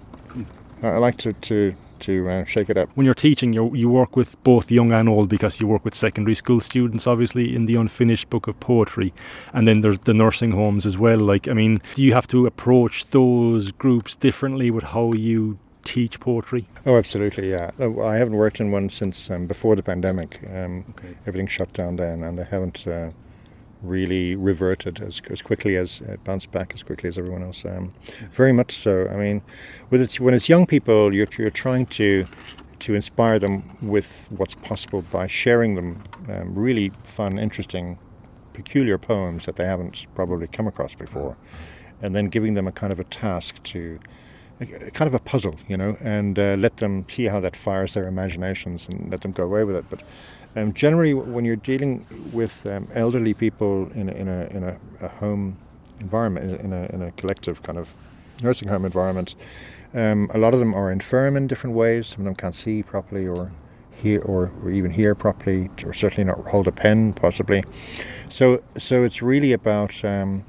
I 0.84 0.98
like 0.98 1.18
to, 1.18 1.34
to 1.34 1.74
to 2.02 2.30
uh, 2.30 2.46
shake 2.46 2.70
it 2.70 2.78
up. 2.78 2.90
When 2.96 3.06
you're 3.06 3.14
teaching, 3.14 3.54
you 3.54 3.74
you 3.76 3.90
work 3.90 4.16
with 4.16 4.42
both 4.44 4.72
young 4.72 4.94
and 4.94 5.10
old 5.10 5.30
because 5.30 5.60
you 5.62 5.68
work 5.68 5.84
with 5.86 5.96
secondary 5.96 6.36
school 6.36 6.60
students, 6.60 7.08
obviously, 7.08 7.56
in 7.56 7.66
the 7.66 7.76
unfinished 7.76 8.30
book 8.30 8.48
of 8.48 8.60
poetry, 8.60 9.14
and 9.54 9.66
then 9.68 9.82
there's 9.82 10.00
the 10.00 10.14
nursing 10.14 10.52
homes 10.52 10.86
as 10.86 10.98
well. 10.98 11.20
Like, 11.20 11.48
I 11.48 11.54
mean, 11.54 11.82
do 11.96 12.04
you 12.04 12.14
have 12.14 12.28
to 12.28 12.46
approach 12.46 13.10
those 13.12 13.72
groups 13.72 14.16
differently 14.16 14.72
with 14.72 14.84
how 14.84 15.14
you 15.14 15.58
teach 15.84 16.20
poetry? 16.20 16.68
Oh, 16.86 16.98
absolutely, 16.98 17.50
yeah. 17.50 17.72
I 17.80 18.16
haven't 18.18 18.36
worked 18.36 18.60
in 18.60 18.72
one 18.72 18.90
since 18.90 19.30
um, 19.30 19.48
before 19.48 19.76
the 19.76 19.84
pandemic. 19.84 20.40
Um, 20.54 20.86
okay. 20.92 21.16
Everything 21.26 21.48
shut 21.48 21.72
down 21.74 21.96
then, 21.96 22.24
and 22.24 22.40
I 22.40 22.44
haven't. 22.44 22.88
Uh, 22.88 23.12
really 23.82 24.36
reverted 24.36 25.02
as, 25.02 25.22
as 25.30 25.42
quickly 25.42 25.76
as 25.76 26.02
uh, 26.02 26.16
bounced 26.24 26.52
back 26.52 26.74
as 26.74 26.84
quickly 26.84 27.10
as 27.10 27.18
everyone 27.18 27.44
else. 27.44 27.64
Um, 27.66 27.94
very 28.32 28.52
much 28.52 28.76
so. 28.78 29.08
I 29.10 29.16
mean, 29.16 29.42
it's, 29.92 30.20
when 30.20 30.34
it's 30.34 30.50
young 30.50 30.66
people, 30.66 31.14
you're, 31.14 31.28
you're 31.38 31.50
trying 31.50 31.86
to 31.88 32.26
to 32.80 32.94
inspire 32.94 33.40
them 33.40 33.64
with 33.82 34.28
what's 34.30 34.54
possible 34.54 35.02
by 35.12 35.26
sharing 35.26 35.74
them 35.74 36.04
um, 36.30 36.54
really 36.54 36.92
fun, 37.04 37.40
interesting, 37.40 37.98
peculiar 38.54 39.00
poems 39.00 39.48
that 39.48 39.56
they 39.56 39.66
haven't 39.66 40.06
probably 40.14 40.48
come 40.48 40.68
across 40.68 40.94
before, 40.94 41.36
and 42.04 42.16
then 42.16 42.28
giving 42.28 42.54
them 42.54 42.68
a 42.68 42.72
kind 42.72 42.94
of 42.94 43.00
a 43.00 43.04
task 43.06 43.62
to. 43.64 44.00
Kind 44.60 45.08
of 45.08 45.14
a 45.14 45.20
puzzle, 45.20 45.56
you 45.68 45.78
know, 45.78 45.96
and 46.02 46.40
uh, 46.40 46.56
let 46.58 46.78
them 46.78 47.06
see 47.08 47.26
how 47.26 47.40
that 47.42 47.56
fires 47.56 47.94
their 47.94 48.08
imaginations 48.08 48.88
and 48.90 49.12
let 49.12 49.22
them 49.22 49.32
go 49.32 49.44
away 49.44 49.64
with 49.64 49.76
it. 49.76 49.86
But 49.88 50.02
um, 50.56 50.74
generally, 50.74 51.14
when 51.14 51.46
you're 51.46 51.58
dealing 51.58 52.08
with 52.38 52.66
um, 52.66 52.88
elderly 52.94 53.34
people 53.34 53.92
in 53.94 54.08
a, 54.10 54.14
in 54.14 54.28
a, 54.28 54.42
in 54.58 54.64
a, 54.64 54.78
a 55.02 55.08
home 55.08 55.58
environment, 56.00 56.62
in 56.62 56.72
a, 56.72 56.86
in 56.94 57.02
a 57.02 57.12
collective 57.14 57.64
kind 57.64 57.78
of 57.78 57.92
nursing 58.42 58.70
home 58.70 58.86
environment, 58.86 59.36
um, 59.94 60.30
a 60.34 60.38
lot 60.38 60.54
of 60.54 60.60
them 60.60 60.74
are 60.74 60.92
infirm 60.92 61.36
in 61.36 61.48
different 61.48 61.76
ways. 61.76 62.08
Some 62.08 62.22
of 62.22 62.26
them 62.26 62.36
can't 62.36 62.56
see 62.56 62.84
properly 62.84 63.28
or 63.28 63.52
hear 64.02 64.22
or, 64.22 64.52
or 64.62 64.70
even 64.70 64.92
hear 64.92 65.16
properly, 65.16 65.70
or 65.84 65.94
certainly 65.94 66.24
not 66.24 66.38
hold 66.48 66.68
a 66.68 66.72
pen, 66.72 67.14
possibly. 67.14 67.64
So, 68.30 68.62
so 68.78 69.04
it's 69.04 69.22
really 69.22 69.54
about 69.54 70.06
um, 70.06 70.46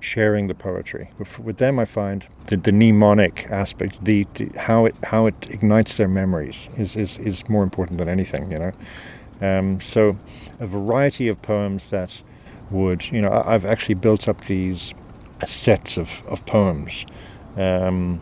sharing 0.00 0.48
the 0.48 0.54
poetry. 0.54 1.10
With, 1.18 1.38
with 1.38 1.58
them, 1.58 1.78
I 1.78 1.84
find 1.84 2.26
the, 2.48 2.56
the 2.56 2.72
mnemonic 2.72 3.46
aspect, 3.50 4.04
the, 4.04 4.26
the, 4.34 4.50
how 4.58 4.86
it 4.86 4.96
how 5.04 5.26
it 5.26 5.46
ignites 5.48 5.96
their 5.96 6.08
memories, 6.08 6.68
is, 6.76 6.96
is, 6.96 7.18
is 7.18 7.48
more 7.48 7.62
important 7.62 7.98
than 7.98 8.08
anything. 8.08 8.50
You 8.50 8.58
know. 8.58 8.72
Um, 9.42 9.80
so, 9.80 10.16
a 10.60 10.66
variety 10.66 11.28
of 11.28 11.42
poems 11.42 11.90
that 11.90 12.22
would, 12.70 13.10
you 13.10 13.20
know, 13.20 13.42
I've 13.44 13.64
actually 13.64 13.96
built 13.96 14.28
up 14.28 14.44
these 14.46 14.94
sets 15.46 15.96
of, 15.96 16.22
of 16.26 16.46
poems, 16.46 17.04
um, 17.56 18.20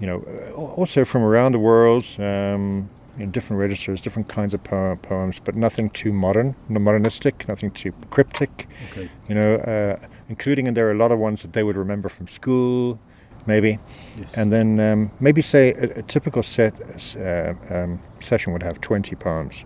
you 0.00 0.06
know, 0.06 0.20
also 0.54 1.04
from 1.04 1.22
around 1.22 1.52
the 1.52 1.58
world, 1.58 2.04
um, 2.18 2.90
in 3.18 3.30
different 3.30 3.60
registers, 3.60 4.00
different 4.00 4.28
kinds 4.28 4.54
of 4.54 4.62
po- 4.64 4.96
poems, 5.02 5.40
but 5.40 5.54
nothing 5.54 5.90
too 5.90 6.12
modern, 6.12 6.54
no 6.68 6.80
modernistic, 6.80 7.46
nothing 7.48 7.70
too 7.70 7.92
cryptic, 8.10 8.66
okay. 8.90 9.10
you 9.28 9.34
know, 9.34 9.54
uh, 9.56 9.98
including, 10.28 10.66
and 10.66 10.76
there 10.76 10.88
are 10.88 10.92
a 10.92 10.96
lot 10.96 11.12
of 11.12 11.18
ones 11.18 11.42
that 11.42 11.52
they 11.52 11.62
would 11.62 11.76
remember 11.76 12.08
from 12.08 12.26
school, 12.28 12.98
maybe. 13.46 13.78
Yes. 14.18 14.34
And 14.34 14.52
then 14.52 14.80
um, 14.80 15.10
maybe 15.20 15.42
say 15.42 15.72
a, 15.74 15.98
a 15.98 16.02
typical 16.02 16.42
set 16.42 16.74
uh, 17.16 17.54
um, 17.70 18.00
session 18.20 18.52
would 18.52 18.62
have 18.62 18.80
20 18.80 19.14
poems. 19.16 19.64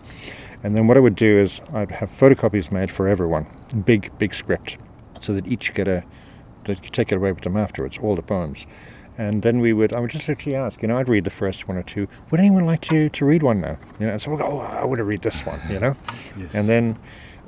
And 0.65 0.75
then 0.75 0.89
what 0.89 0.97
I 0.97 1.01
would 1.01 1.15
do 1.15 1.39
is 1.39 1.61
I'd 1.73 1.93
have 1.93 2.11
photocopies 2.11 2.73
made 2.73 2.91
for 2.91 3.07
everyone, 3.07 3.47
big, 3.85 4.11
big 4.19 4.35
script, 4.35 4.79
so 5.21 5.33
that 5.35 5.47
each 5.47 5.75
get 5.75 5.87
a, 5.87 6.03
they 6.65 6.75
could 6.75 6.93
take 6.93 7.13
it 7.13 7.17
away 7.17 7.33
with 7.33 7.43
them 7.43 7.57
afterwards, 7.57 7.99
all 8.03 8.17
the 8.17 8.23
poems. 8.23 8.67
And 9.17 9.43
then 9.43 9.61
we 9.61 9.73
would, 9.73 9.93
I 9.93 10.01
would 10.01 10.11
just 10.11 10.27
literally 10.27 10.57
ask, 10.57 10.83
you 10.83 10.89
know, 10.89 10.99
I'd 10.99 11.09
read 11.09 11.25
the 11.25 11.31
first 11.31 11.69
one 11.69 11.77
or 11.77 11.83
two. 11.85 12.09
Would 12.31 12.41
anyone 12.41 12.67
like 12.67 12.81
to, 12.81 13.09
to 13.11 13.25
read 13.25 13.43
one 13.43 13.61
now? 13.61 13.79
You 14.01 14.07
know, 14.07 14.13
and 14.13 14.23
so 14.23 14.31
we'll 14.31 14.41
go, 14.41 14.47
oh, 14.47 14.59
I 14.59 14.85
want 14.85 14.99
to 14.99 15.05
read 15.05 15.23
this 15.23 15.47
one, 15.47 15.61
you 15.71 15.79
know? 15.79 15.97
Yes. 16.37 16.55
And 16.55 16.69
then 16.69 16.99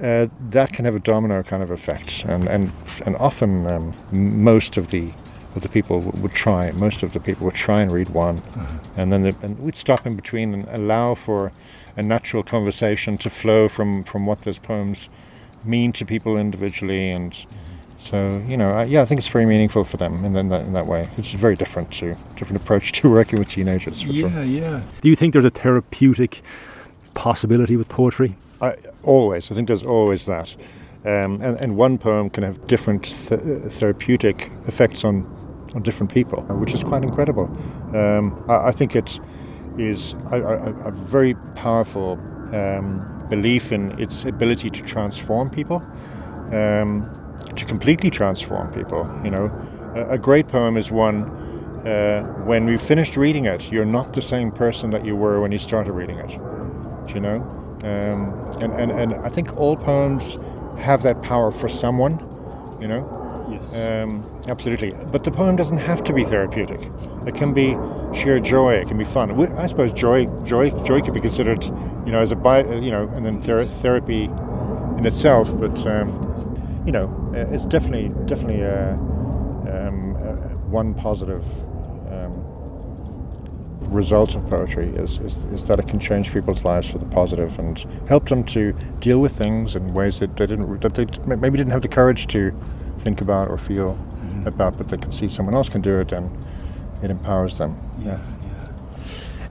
uh, 0.01 0.29
that 0.51 0.73
can 0.75 0.85
have 0.85 0.95
a 0.95 1.01
domino 1.01 1.43
kind 1.43 1.63
of 1.63 1.71
effect. 1.71 2.25
And, 2.29 2.47
and, 2.49 2.71
and 3.05 3.17
often 3.17 3.67
um, 3.67 3.95
most 4.13 4.77
of 4.77 4.89
the 4.89 5.11
of 5.57 5.63
the 5.63 5.69
people 5.71 6.01
would 6.01 6.33
try, 6.33 6.71
most 6.73 7.03
of 7.03 7.15
the 7.15 7.21
people 7.21 7.47
would 7.47 7.55
try 7.55 7.81
and 7.81 7.91
read 7.91 8.11
one. 8.11 8.37
Uh-huh. 8.39 8.79
And 8.99 9.11
then 9.11 9.23
the, 9.23 9.35
and 9.43 9.59
we'd 9.59 9.75
stop 9.75 10.07
in 10.07 10.15
between 10.15 10.53
and 10.53 10.69
allow 10.69 11.15
for 11.15 11.51
a 11.97 12.03
natural 12.03 12.43
conversation 12.43 13.17
to 13.19 13.31
flow 13.31 13.69
from, 13.69 14.05
from 14.05 14.27
what 14.27 14.43
those 14.43 14.59
poems 14.59 15.09
mean 15.65 15.93
to 15.93 16.05
people 16.05 16.39
individually. 16.39 17.11
And 17.11 17.35
so, 17.99 18.43
you 18.47 18.57
know, 18.57 18.71
I, 18.71 18.85
yeah, 18.85 19.03
I 19.03 19.05
think 19.05 19.19
it's 19.19 19.29
very 19.29 19.47
meaningful 19.47 19.85
for 19.85 19.97
them 19.97 20.25
in, 20.25 20.37
in, 20.37 20.49
that, 20.51 20.67
in 20.67 20.73
that 20.75 20.87
way. 20.87 21.09
It's 21.17 21.35
a 21.35 21.37
very 21.37 21.57
different 21.57 21.91
to 21.95 22.15
different 22.37 22.63
approach 22.63 22.93
to 22.93 23.11
working 23.19 23.39
with 23.39 23.49
teenagers. 23.49 24.03
yeah, 24.03 24.29
sure. 24.31 24.45
yeah. 24.45 24.83
Do 25.01 25.09
you 25.09 25.17
think 25.17 25.33
there's 25.33 25.45
a 25.45 25.51
therapeutic 25.51 26.43
possibility 27.15 27.77
with 27.77 27.89
poetry? 27.89 28.37
I, 28.61 28.77
always. 29.03 29.51
I 29.51 29.55
think 29.55 29.69
there's 29.69 29.83
always 29.85 30.27
that. 30.27 30.55
Um, 31.05 31.41
and, 31.41 31.57
and, 31.59 31.77
one 31.77 31.99
poem 31.99 32.31
can 32.31 32.43
have 32.43 32.67
different 32.67 33.05
th- 33.05 33.41
therapeutic 33.41 34.51
effects 34.67 35.05
on, 35.05 35.25
on 35.73 35.83
different 35.83 36.13
people, 36.13 36.43
which 36.43 36.75
is 36.75 36.83
quite 36.83 37.05
incredible. 37.05 37.45
Um, 37.95 38.45
I, 38.49 38.69
I, 38.69 38.73
think 38.73 38.97
it's 38.97 39.21
is 39.79 40.15
a, 40.31 40.41
a, 40.41 40.89
a 40.89 40.91
very 40.91 41.35
powerful 41.55 42.13
um, 42.53 43.27
belief 43.29 43.73
in 43.73 43.99
its 44.01 44.25
ability 44.25 44.71
to 44.71 44.83
transform 44.83 45.51
people, 45.51 45.85
um, 46.53 47.11
to 47.57 47.65
completely 47.65 48.11
transform 48.11 48.73
people. 48.73 49.09
You 49.25 49.31
know, 49.31 49.93
a, 49.95 50.13
a 50.13 50.19
great 50.19 50.49
poem 50.49 50.77
is 50.77 50.91
one 50.91 51.25
uh, 51.87 52.23
when 52.45 52.67
you 52.67 52.79
finished 52.79 53.17
reading 53.17 53.45
it, 53.45 53.71
you're 53.71 53.85
not 53.85 54.13
the 54.13 54.23
same 54.23 54.51
person 54.51 54.91
that 54.91 55.05
you 55.05 55.15
were 55.15 55.41
when 55.41 55.53
you 55.53 55.59
started 55.59 55.93
reading 55.93 56.19
it. 56.19 56.31
you 57.15 57.21
know? 57.21 57.37
Um, 57.85 58.35
and, 58.61 58.73
and, 58.73 58.91
and 58.91 59.15
I 59.15 59.29
think 59.29 59.57
all 59.57 59.77
poems 59.77 60.37
have 60.79 61.03
that 61.05 61.23
power 61.23 61.53
for 61.53 61.69
someone, 61.69 62.19
you 62.81 62.89
know? 62.89 63.23
Yes. 63.49 63.73
Um, 63.75 64.29
absolutely. 64.49 64.93
But 65.13 65.23
the 65.23 65.31
poem 65.31 65.55
doesn't 65.55 65.79
have 65.79 66.03
to 66.05 66.13
be 66.13 66.25
therapeutic. 66.25 66.91
It 67.27 67.37
can 67.37 67.53
be 67.53 67.77
sheer 68.17 68.41
joy. 68.41 68.75
It 68.75 68.89
can 68.89 68.99
be 68.99 69.05
fun. 69.05 69.31
I 69.57 69.67
suppose 69.67 69.93
joy, 69.93 70.27
joy, 70.45 70.71
joy 70.85 71.01
could 71.01 71.15
be 71.15 71.21
considered, 71.21 71.65
you 71.65 72.13
know, 72.13 72.21
as 72.21 72.33
a 72.33 72.37
bi- 72.37 72.65
you 72.65 72.91
know, 72.91 73.09
and 73.15 73.25
then 73.25 73.39
ther- 73.39 73.65
therapy 73.65 74.25
in 74.25 75.07
itself. 75.07 75.49
But 75.59 75.87
um, 75.87 76.83
you 76.87 76.93
know, 76.93 77.07
uh, 77.35 77.53
it's 77.55 77.67
definitely, 77.67 78.09
definitely 78.27 78.65
uh, 78.65 78.93
um, 78.93 80.17
uh, 80.17 80.35
one 80.69 80.95
positive 80.95 81.45
um, 82.13 82.33
result 83.81 84.35
of 84.35 84.49
poetry 84.49 84.89
is, 84.91 85.19
is, 85.19 85.37
is 85.53 85.65
that 85.65 85.79
it 85.79 85.89
can 85.89 85.99
change 85.99 86.33
people's 86.33 86.65
lives 86.65 86.89
for 86.89 86.99
the 86.99 87.07
positive 87.07 87.59
and 87.59 87.79
help 88.09 88.29
them 88.29 88.45
to 88.45 88.73
deal 89.01 89.21
with 89.21 89.33
things 89.37 89.75
in 89.75 89.93
ways 89.95 90.21
that 90.21 90.37
they 90.37 90.47
didn't 90.47 90.81
that 90.81 90.95
they 90.95 91.07
maybe 91.37 91.59
didn't 91.59 91.73
have 91.73 91.83
the 91.83 91.89
courage 91.89 92.27
to 92.29 92.55
think 93.01 93.21
about 93.21 93.49
or 93.49 93.59
feel 93.59 93.95
mm-hmm. 93.95 94.47
about, 94.47 94.79
but 94.79 94.89
they 94.89 94.97
can 94.97 95.13
see 95.13 95.29
someone 95.29 95.55
else 95.55 95.69
can 95.69 95.81
do 95.81 95.99
it 95.99 96.13
and 96.13 96.31
it 97.03 97.11
empowers 97.11 97.59
them. 97.59 97.79
Yeah. 98.03 98.19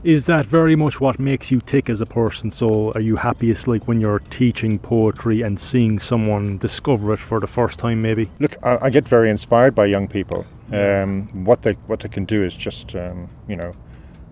Is 0.04 0.26
that 0.26 0.46
very 0.46 0.76
much 0.76 1.00
what 1.00 1.18
makes 1.18 1.50
you 1.50 1.60
tick 1.60 1.90
as 1.90 2.00
a 2.00 2.06
person? 2.06 2.52
So, 2.52 2.92
are 2.92 3.00
you 3.00 3.16
happiest 3.16 3.66
like 3.66 3.88
when 3.88 4.00
you're 4.00 4.20
teaching 4.20 4.78
poetry 4.78 5.42
and 5.42 5.58
seeing 5.58 5.98
someone 5.98 6.58
discover 6.58 7.12
it 7.12 7.18
for 7.18 7.40
the 7.40 7.48
first 7.48 7.80
time, 7.80 8.02
maybe? 8.02 8.30
Look, 8.38 8.54
I, 8.64 8.78
I 8.82 8.90
get 8.90 9.08
very 9.08 9.30
inspired 9.30 9.74
by 9.74 9.86
young 9.86 10.06
people. 10.06 10.46
Um, 10.72 11.44
what 11.44 11.62
they 11.62 11.72
what 11.88 12.00
they 12.00 12.08
can 12.08 12.24
do 12.24 12.44
is 12.44 12.54
just 12.56 12.94
um, 12.94 13.28
you 13.48 13.56
know 13.56 13.72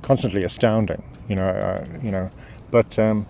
constantly 0.02 0.44
astounding. 0.44 1.02
You 1.28 1.36
know, 1.36 1.46
uh, 1.46 1.84
you 2.02 2.12
know, 2.12 2.30
but 2.70 2.96
um, 2.98 3.26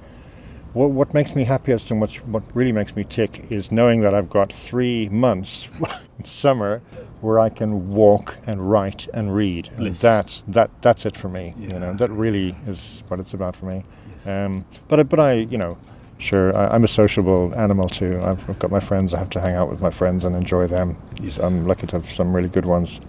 what, 0.75 0.91
what 0.91 1.15
makes 1.15 1.35
me 1.35 1.45
happiest 1.45 1.91
and 1.91 2.01
what's, 2.01 2.17
what 2.17 2.43
really 2.53 2.73
makes 2.73 2.95
me 2.97 3.05
tick 3.05 3.51
is 3.51 3.73
knowing 3.73 4.01
that 4.01 4.15
I've 4.15 4.29
got 4.29 4.53
three 4.53 5.09
months 5.09 5.69
in 6.19 6.25
summer 6.25 6.83
where 7.21 7.41
I 7.41 7.49
can 7.49 7.91
walk 7.91 8.37
and 8.47 8.71
write 8.71 9.09
and 9.15 9.35
read. 9.35 9.71
And 9.77 9.95
that's 9.95 10.43
that 10.49 10.71
that's 10.83 11.07
it 11.07 11.17
for 11.17 11.29
me. 11.29 11.55
Yeah. 11.59 11.75
You 11.75 11.79
know, 11.79 11.95
that 11.95 12.11
really 12.11 12.55
is 12.67 13.03
what 13.09 13.19
it's 13.21 13.33
about 13.33 13.57
for 13.57 13.67
me. 13.67 13.85
Yes. 14.11 14.27
Um, 14.27 14.67
but 14.89 15.09
but 15.09 15.21
I 15.21 15.33
you 15.33 15.59
know. 15.59 15.79
Sure, 16.17 16.57
I, 16.57 16.75
am 16.77 16.85
a 16.85 16.89
sociable 16.89 17.53
animal 17.57 17.89
too. 17.89 18.19
I've, 18.23 18.49
I've, 18.49 18.59
got 18.61 18.71
my 18.71 18.79
friends. 18.79 19.13
I 19.13 19.19
have 19.19 19.31
to 19.31 19.41
hang 19.41 19.57
out 19.57 19.69
with 19.69 19.81
my 19.81 19.91
friends 19.91 20.25
and 20.25 20.35
enjoy 20.37 20.69
them. 20.69 20.97
Yes. 21.21 21.35
So 21.35 21.45
I'm 21.45 21.67
lucky 21.67 21.89
to 21.89 21.97
have 21.97 22.11
some 22.13 22.35
really 22.35 22.49
good 22.49 22.67
ones 22.67 23.01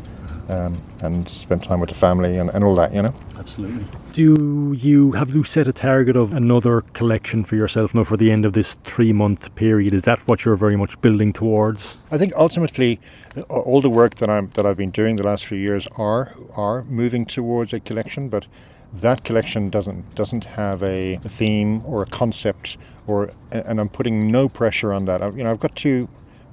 um, 0.49 0.73
and 1.03 1.29
spend 1.29 1.63
time 1.63 1.79
with 1.79 1.89
the 1.89 1.95
family 1.95 2.37
and, 2.37 2.49
and 2.49 2.63
all 2.63 2.75
that, 2.75 2.93
you 2.93 3.03
know. 3.03 3.13
Absolutely. 3.37 3.85
Do 4.15 4.71
you 4.77 5.11
have 5.11 5.35
you 5.35 5.43
set 5.43 5.67
a 5.67 5.73
target 5.73 6.15
of 6.15 6.33
another 6.33 6.79
collection 6.93 7.43
for 7.43 7.57
yourself 7.57 7.93
now 7.93 8.05
for 8.05 8.15
the 8.15 8.31
end 8.31 8.45
of 8.45 8.53
this 8.53 8.75
three 8.85 9.11
month 9.11 9.53
period? 9.55 9.91
Is 9.91 10.03
that 10.03 10.19
what 10.19 10.45
you're 10.45 10.55
very 10.55 10.77
much 10.77 11.01
building 11.01 11.33
towards? 11.33 11.97
I 12.11 12.17
think 12.17 12.31
ultimately, 12.37 13.01
all 13.49 13.81
the 13.81 13.89
work 13.89 14.15
that 14.15 14.29
I'm 14.29 14.51
that 14.51 14.65
I've 14.65 14.77
been 14.77 14.91
doing 14.91 15.17
the 15.17 15.23
last 15.23 15.45
few 15.45 15.57
years 15.57 15.85
are 15.97 16.33
are 16.55 16.83
moving 16.85 17.25
towards 17.25 17.73
a 17.73 17.81
collection, 17.81 18.29
but 18.29 18.47
that 18.93 19.25
collection 19.25 19.69
doesn't 19.69 20.15
doesn't 20.15 20.45
have 20.45 20.81
a 20.81 21.17
theme 21.17 21.85
or 21.85 22.01
a 22.03 22.05
concept 22.05 22.77
or 23.07 23.31
and 23.51 23.81
I'm 23.81 23.89
putting 23.89 24.31
no 24.31 24.47
pressure 24.47 24.93
on 24.93 25.03
that. 25.05 25.21
I, 25.21 25.27
you 25.31 25.43
know, 25.43 25.51
I've 25.51 25.59
got 25.59 25.75
two 25.75 26.07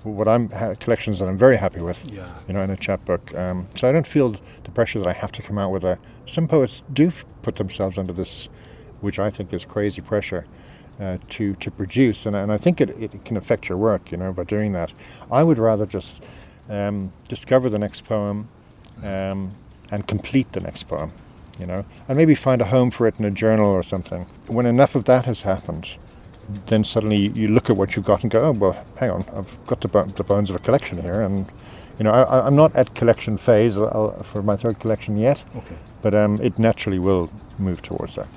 what 0.04 0.28
I'm 0.28 0.48
collections 0.76 1.18
that 1.18 1.28
I'm 1.28 1.38
very 1.38 1.56
happy 1.56 1.80
with. 1.80 2.04
Yeah. 2.10 2.32
You 2.48 2.54
know, 2.54 2.62
in 2.62 2.70
a 2.70 2.76
chapbook. 2.76 3.34
Um, 3.34 3.68
so 3.76 3.88
I 3.88 3.92
don't 3.92 4.06
feel 4.06 4.30
the 4.30 4.70
pressure 4.70 4.98
that 4.98 5.08
I 5.08 5.12
have 5.12 5.32
to 5.32 5.42
come 5.42 5.58
out 5.58 5.70
with 5.70 5.84
a. 5.84 5.98
Some 6.26 6.48
poets 6.48 6.82
do 6.92 7.12
put 7.42 7.56
themselves 7.56 7.98
under 7.98 8.12
this, 8.12 8.48
which 9.00 9.18
I 9.18 9.30
think 9.30 9.52
is 9.52 9.64
crazy 9.64 10.00
pressure. 10.00 10.44
Uh, 11.00 11.16
to 11.30 11.54
to 11.54 11.70
produce, 11.70 12.26
and, 12.26 12.36
and 12.36 12.52
I 12.52 12.58
think 12.58 12.78
it, 12.78 12.90
it 12.90 13.24
can 13.24 13.38
affect 13.38 13.66
your 13.66 13.78
work, 13.78 14.12
you 14.12 14.18
know, 14.18 14.30
by 14.30 14.44
doing 14.44 14.72
that. 14.72 14.92
I 15.32 15.42
would 15.42 15.58
rather 15.58 15.86
just 15.86 16.22
um, 16.68 17.12
discover 17.28 17.70
the 17.70 17.78
next 17.78 18.04
poem 18.04 18.46
um, 19.02 19.54
and 19.90 20.06
complete 20.06 20.52
the 20.52 20.60
next 20.60 20.84
poem, 20.84 21.12
you 21.58 21.66
know, 21.66 21.84
and 22.08 22.16
maybe 22.18 22.34
find 22.34 22.60
a 22.60 22.66
home 22.66 22.90
for 22.90 23.06
it 23.08 23.18
in 23.18 23.24
a 23.24 23.30
journal 23.30 23.66
or 23.66 23.82
something. 23.82 24.26
When 24.48 24.66
enough 24.66 24.94
of 24.94 25.04
that 25.04 25.24
has 25.24 25.40
happened, 25.40 25.96
then 26.66 26.84
suddenly 26.84 27.28
you 27.28 27.48
look 27.48 27.70
at 27.70 27.76
what 27.76 27.96
you've 27.96 28.04
got 28.04 28.22
and 28.22 28.30
go, 28.30 28.40
oh, 28.40 28.52
well, 28.52 28.84
hang 28.98 29.10
on, 29.10 29.22
I've 29.36 29.66
got 29.66 29.80
the, 29.80 29.88
the 30.16 30.24
bones 30.24 30.50
of 30.50 30.56
a 30.56 30.58
collection 30.58 31.00
here. 31.00 31.20
And, 31.20 31.46
you 31.98 32.04
know, 32.04 32.12
I, 32.12 32.46
am 32.46 32.56
not 32.56 32.74
at 32.74 32.94
collection 32.94 33.36
phase 33.36 33.76
I'll, 33.76 34.16
for 34.24 34.42
my 34.42 34.56
third 34.56 34.78
collection 34.80 35.16
yet, 35.16 35.42
okay. 35.56 35.76
but 36.00 36.14
um, 36.14 36.40
it 36.40 36.58
naturally 36.58 36.98
will 36.98 37.30
move 37.58 37.82
towards 37.82 38.14
that. 38.16 38.28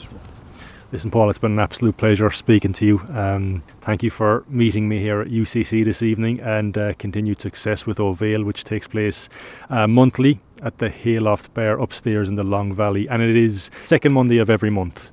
Listen, 0.91 1.11
Paul, 1.11 1.29
it's 1.29 1.39
been 1.39 1.53
an 1.53 1.59
absolute 1.59 1.97
pleasure 1.97 2.29
speaking 2.31 2.71
to 2.73 2.85
you. 2.85 3.01
Um, 3.09 3.63
thank 3.81 4.03
you 4.03 4.09
for 4.09 4.45
meeting 4.47 4.87
me 4.87 4.99
here 4.99 5.19
at 5.19 5.27
UCC 5.27 5.83
this 5.83 6.03
evening 6.03 6.39
and 6.39 6.77
uh, 6.77 6.93
continued 6.93 7.41
success 7.41 7.85
with 7.85 7.97
Ó 7.97 8.15
Bhéal, 8.15 8.45
which 8.45 8.63
takes 8.63 8.87
place 8.87 9.27
uh, 9.69 9.87
monthly 9.87 10.39
at 10.61 10.77
the 10.77 10.89
Hayloft 10.89 11.53
Bar 11.53 11.79
upstairs 11.81 12.29
in 12.29 12.35
the 12.35 12.43
Long 12.43 12.73
Valley. 12.73 13.09
And 13.09 13.21
it 13.21 13.35
is 13.35 13.69
second 13.85 14.13
Monday 14.13 14.37
of 14.37 14.49
every 14.49 14.69
month. 14.69 15.11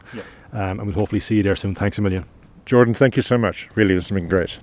Um, 0.52 0.78
and 0.78 0.86
we'll 0.86 0.94
hopefully 0.94 1.20
see 1.20 1.36
you 1.36 1.42
there 1.42 1.56
soon. 1.56 1.74
Thanks 1.74 1.98
a 1.98 2.02
million. 2.02 2.26
Jordan, 2.64 2.94
thank 2.94 3.16
you 3.16 3.22
so 3.22 3.36
much. 3.38 3.68
Really, 3.74 3.94
this 3.94 4.08
has 4.08 4.14
been 4.14 4.28
great. 4.28 4.60